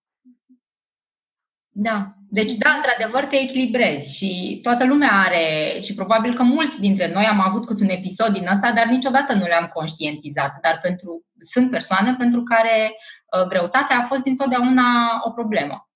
Da. 1.68 2.19
Deci, 2.32 2.52
da, 2.52 2.70
într-adevăr, 2.70 3.24
te 3.24 3.36
echilibrezi 3.36 4.16
și 4.16 4.58
toată 4.62 4.84
lumea 4.84 5.10
are, 5.12 5.78
și 5.82 5.94
probabil 5.94 6.34
că 6.34 6.42
mulți 6.42 6.80
dintre 6.80 7.12
noi 7.12 7.24
am 7.24 7.40
avut 7.40 7.66
câte 7.66 7.82
un 7.82 7.88
episod 7.88 8.32
din 8.32 8.48
ăsta, 8.48 8.72
dar 8.72 8.86
niciodată 8.86 9.32
nu 9.32 9.46
le-am 9.46 9.70
conștientizat. 9.74 10.58
Dar 10.62 10.78
pentru, 10.82 11.24
sunt 11.42 11.70
persoane 11.70 12.14
pentru 12.18 12.42
care 12.42 12.92
uh, 12.92 13.46
greutatea 13.46 13.98
a 13.98 14.06
fost 14.06 14.22
dintotdeauna 14.22 14.84
o 15.24 15.30
problemă. 15.30 15.90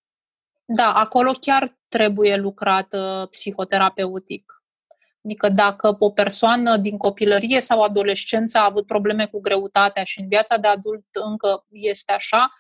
Da, 0.65 0.93
acolo 0.93 1.33
chiar 1.41 1.77
trebuie 1.89 2.37
lucrat 2.37 2.95
uh, 2.95 3.29
psihoterapeutic. 3.31 4.63
Adică 5.25 5.49
dacă 5.49 5.97
o 5.99 6.11
persoană 6.11 6.77
din 6.77 6.97
copilărie 6.97 7.61
sau 7.61 7.83
adolescență 7.83 8.59
a 8.59 8.65
avut 8.65 8.87
probleme 8.87 9.27
cu 9.27 9.41
greutatea 9.41 10.05
și 10.05 10.21
în 10.21 10.29
viața 10.29 10.57
de 10.57 10.69
adult 10.69 11.05
încă 11.13 11.65
este 11.71 12.13
așa, 12.13 12.51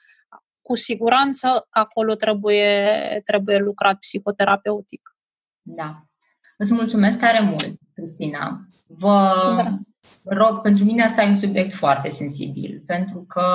cu 0.66 0.74
siguranță 0.77 1.66
acolo 1.70 2.14
trebuie, 2.14 3.20
trebuie 3.24 3.59
lucrat 3.59 3.98
psihoterapeutic. 3.98 5.16
Da. 5.62 6.03
Îți 6.57 6.72
mulțumesc 6.72 7.18
tare 7.18 7.40
mult, 7.40 7.79
Cristina. 7.94 8.61
Vă 8.87 9.33
da. 9.57 9.79
rog, 10.24 10.61
pentru 10.61 10.85
mine 10.85 11.03
asta 11.03 11.22
e 11.22 11.29
un 11.29 11.38
subiect 11.38 11.74
foarte 11.74 12.09
sensibil, 12.09 12.83
pentru 12.87 13.24
că 13.29 13.46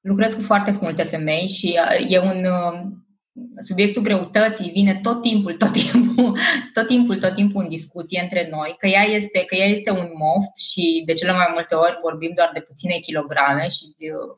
lucrez 0.00 0.34
cu 0.34 0.40
foarte 0.40 0.78
multe 0.80 1.02
femei 1.02 1.48
și 1.48 1.78
e 2.08 2.18
un 2.18 2.46
subiectul 3.56 4.02
greutății 4.02 4.70
vine 4.70 5.00
tot 5.02 5.22
timpul, 5.22 5.54
tot 5.54 5.72
timpul, 5.72 6.38
tot 6.74 6.86
timpul, 6.86 7.18
tot 7.18 7.34
timpul 7.34 7.62
în 7.62 7.68
discuție 7.68 8.20
între 8.20 8.48
noi, 8.50 8.76
că 8.78 8.86
ea 8.86 9.02
este, 9.02 9.44
că 9.44 9.54
ea 9.54 9.66
este 9.66 9.90
un 9.90 10.10
moft 10.14 10.56
și 10.56 11.02
de 11.06 11.14
cele 11.14 11.32
mai 11.32 11.48
multe 11.52 11.74
ori 11.74 11.98
vorbim 12.02 12.32
doar 12.34 12.50
de 12.54 12.60
puține 12.60 12.94
kilograme 12.94 13.68
și 13.68 13.84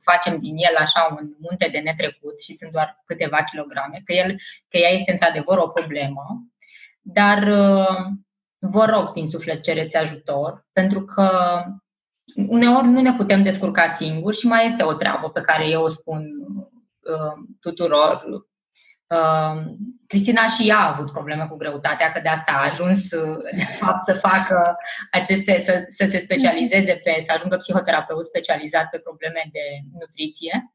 facem 0.00 0.38
din 0.38 0.56
el 0.56 0.76
așa 0.78 1.16
un 1.20 1.30
munte 1.38 1.68
de 1.72 1.78
netrecut 1.78 2.40
și 2.40 2.52
sunt 2.52 2.72
doar 2.72 3.02
câteva 3.04 3.44
kilograme, 3.50 4.02
că, 4.04 4.12
el, 4.12 4.36
că 4.68 4.76
ea 4.76 4.90
este 4.90 5.12
într-adevăr 5.12 5.58
o 5.58 5.68
problemă. 5.68 6.46
Dar 7.00 7.42
uh, 7.42 7.96
vă 8.58 8.84
rog 8.84 9.12
din 9.12 9.28
suflet 9.28 9.62
cereți 9.62 9.96
ajutor, 9.96 10.66
pentru 10.72 11.04
că 11.04 11.30
uneori 12.48 12.86
nu 12.86 13.00
ne 13.00 13.14
putem 13.14 13.42
descurca 13.42 13.86
singuri 13.86 14.36
și 14.36 14.46
mai 14.46 14.66
este 14.66 14.82
o 14.82 14.92
treabă 14.92 15.30
pe 15.30 15.40
care 15.40 15.68
eu 15.68 15.82
o 15.82 15.88
spun 15.88 16.24
uh, 17.00 17.32
tuturor 17.60 18.24
Uh, 18.28 18.42
Cristina 20.06 20.48
și 20.48 20.68
ea 20.68 20.78
a 20.78 20.88
avut 20.88 21.12
probleme 21.12 21.46
cu 21.46 21.56
greutatea, 21.56 22.12
că 22.12 22.20
de 22.20 22.28
asta 22.28 22.52
a 22.52 22.68
ajuns 22.68 23.08
de 23.56 23.66
fapt 23.78 24.04
să 24.04 24.12
facă 24.12 24.76
aceste, 25.10 25.60
să, 25.60 25.84
să 25.88 26.06
se 26.10 26.18
specializeze 26.18 27.00
pe, 27.04 27.22
să 27.26 27.32
ajungă 27.36 27.56
psihoterapeut 27.56 28.26
specializat 28.26 28.88
pe 28.90 28.98
probleme 28.98 29.48
de 29.52 29.60
nutriție. 29.98 30.72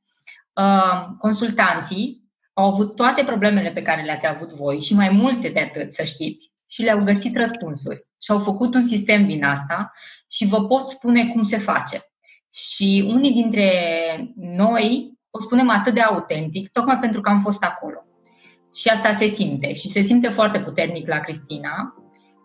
Uh, 0.53 1.07
consultanții 1.17 2.23
au 2.53 2.65
avut 2.65 2.95
toate 2.95 3.23
problemele 3.23 3.71
pe 3.71 3.81
care 3.81 4.01
le-ați 4.01 4.27
avut 4.27 4.51
voi 4.53 4.81
și 4.81 4.93
mai 4.93 5.09
multe 5.09 5.49
de 5.49 5.59
atât, 5.59 5.93
să 5.93 6.03
știți, 6.03 6.51
și 6.67 6.81
le-au 6.81 7.03
găsit 7.05 7.35
răspunsuri. 7.35 8.07
Și 8.23 8.31
au 8.31 8.39
făcut 8.39 8.73
un 8.73 8.87
sistem 8.87 9.25
din 9.25 9.43
asta 9.43 9.93
și 10.27 10.45
vă 10.45 10.65
pot 10.65 10.89
spune 10.89 11.27
cum 11.27 11.43
se 11.43 11.57
face. 11.57 12.01
Și 12.53 13.05
unii 13.07 13.31
dintre 13.31 13.69
noi 14.35 15.11
o 15.29 15.39
spunem 15.39 15.69
atât 15.69 15.93
de 15.93 16.01
autentic, 16.01 16.71
tocmai 16.71 16.99
pentru 16.99 17.21
că 17.21 17.29
am 17.29 17.39
fost 17.39 17.63
acolo. 17.63 18.05
Și 18.73 18.87
asta 18.87 19.11
se 19.11 19.25
simte 19.25 19.73
și 19.73 19.89
se 19.89 20.01
simte 20.01 20.29
foarte 20.29 20.59
puternic 20.59 21.07
la 21.07 21.19
Cristina. 21.19 21.95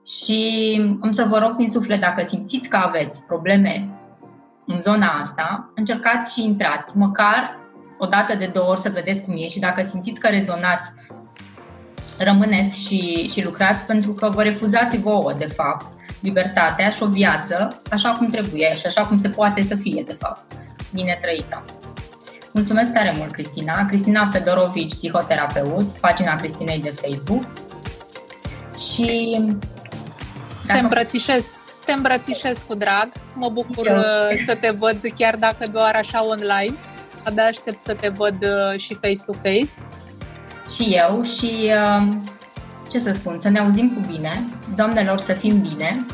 Și 0.07 0.81
am 1.03 1.13
să 1.13 1.25
vă 1.25 1.39
rog 1.39 1.57
din 1.57 1.71
suflet, 1.71 2.01
dacă 2.01 2.23
simțiți 2.25 2.69
că 2.69 2.77
aveți 2.77 3.27
probleme 3.27 3.89
în 4.67 4.81
zona 4.81 5.07
asta, 5.07 5.73
încercați 5.75 6.33
și 6.33 6.45
intrați, 6.45 6.97
măcar 6.97 7.59
o 7.99 8.07
dată 8.07 8.35
de 8.35 8.51
două 8.53 8.69
ori 8.69 8.81
să 8.81 8.91
vedeți 8.91 9.23
cum 9.23 9.35
e 9.37 9.49
și 9.49 9.59
dacă 9.59 9.83
simțiți 9.83 10.21
că 10.21 10.29
rezonați, 10.29 10.91
rămâneți 12.19 12.81
și, 12.81 13.29
și 13.29 13.45
lucrați 13.45 13.87
pentru 13.87 14.13
că 14.13 14.29
vă 14.29 14.43
refuzați 14.43 14.99
vouă, 14.99 15.33
de 15.33 15.47
fapt, 15.47 15.87
libertatea 16.21 16.91
și 16.91 17.03
o 17.03 17.07
viață 17.07 17.83
așa 17.91 18.13
cum 18.13 18.27
trebuie 18.27 18.75
și 18.75 18.87
așa 18.87 19.07
cum 19.07 19.19
se 19.19 19.29
poate 19.29 19.63
să 19.63 19.77
fie, 19.77 20.03
de 20.07 20.13
fapt, 20.13 20.45
bine 20.93 21.19
trăită. 21.23 21.65
Mulțumesc 22.53 22.93
tare 22.93 23.15
mult, 23.17 23.33
Cristina. 23.33 23.87
Cristina 23.87 24.29
Fedorovici, 24.33 24.95
psihoterapeut, 24.95 25.85
pagina 25.85 26.35
Cristinei 26.35 26.81
de 26.81 26.91
Facebook. 26.91 27.43
Și... 28.93 29.37
Dacă... 30.67 30.79
Te 30.79 30.85
îmbrățișez. 30.85 31.55
Te 31.85 31.93
îmbrățișez 31.93 32.63
cu 32.63 32.75
drag. 32.75 33.13
Mă 33.35 33.49
bucur 33.49 33.87
Eu. 33.87 33.97
Uh, 33.97 34.37
să 34.47 34.55
te 34.55 34.71
văd 34.79 34.97
chiar 35.15 35.37
dacă 35.37 35.67
doar 35.73 35.95
așa 35.95 36.27
online. 36.27 36.77
Abia 37.25 37.45
aștept 37.45 37.83
să 37.83 37.95
te 37.95 38.09
văd 38.09 38.37
uh, 38.43 38.79
și 38.79 38.95
face-to-face. 38.95 39.71
Și 40.75 40.95
eu 40.95 41.23
și 41.23 41.73
uh, 41.97 42.03
ce 42.91 42.99
să 42.99 43.13
spun, 43.13 43.39
să 43.39 43.49
ne 43.49 43.59
auzim 43.59 43.93
cu 43.95 44.13
bine, 44.13 44.45
doamnelor 44.77 45.21
să 45.21 45.33
fim 45.33 45.61
bine 45.61 46.07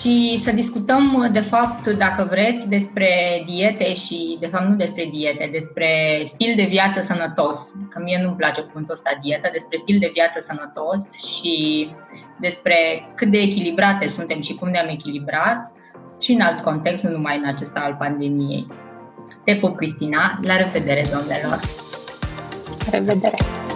și 0.00 0.36
să 0.38 0.52
discutăm, 0.52 1.28
de 1.32 1.40
fapt, 1.40 1.86
dacă 1.86 2.26
vreți, 2.30 2.68
despre 2.68 3.42
diete 3.46 3.94
și, 3.94 4.36
de 4.40 4.46
fapt, 4.46 4.68
nu 4.68 4.74
despre 4.74 5.08
diete, 5.12 5.48
despre 5.52 6.20
stil 6.24 6.52
de 6.56 6.62
viață 6.62 7.00
sănătos, 7.00 7.70
că 7.90 8.00
mie 8.02 8.20
nu-mi 8.22 8.36
place 8.36 8.60
cuvântul 8.60 8.94
ăsta 8.94 9.18
dietă, 9.22 9.48
despre 9.52 9.76
stil 9.76 9.98
de 9.98 10.10
viață 10.12 10.40
sănătos 10.40 11.12
și 11.12 11.88
despre 12.40 13.08
cât 13.14 13.30
de 13.30 13.38
echilibrate 13.38 14.06
suntem 14.06 14.40
și 14.40 14.54
cum 14.54 14.68
ne-am 14.68 14.88
echilibrat 14.88 15.72
și 16.20 16.32
în 16.32 16.40
alt 16.40 16.60
context, 16.60 17.02
nu 17.02 17.10
numai 17.10 17.36
în 17.36 17.46
acesta 17.46 17.80
al 17.80 17.96
pandemiei. 17.98 18.66
Te 19.44 19.54
pup, 19.54 19.76
Cristina. 19.76 20.38
La 20.42 20.56
revedere, 20.56 21.04
domnilor! 21.10 21.60
Revedere! 22.92 23.67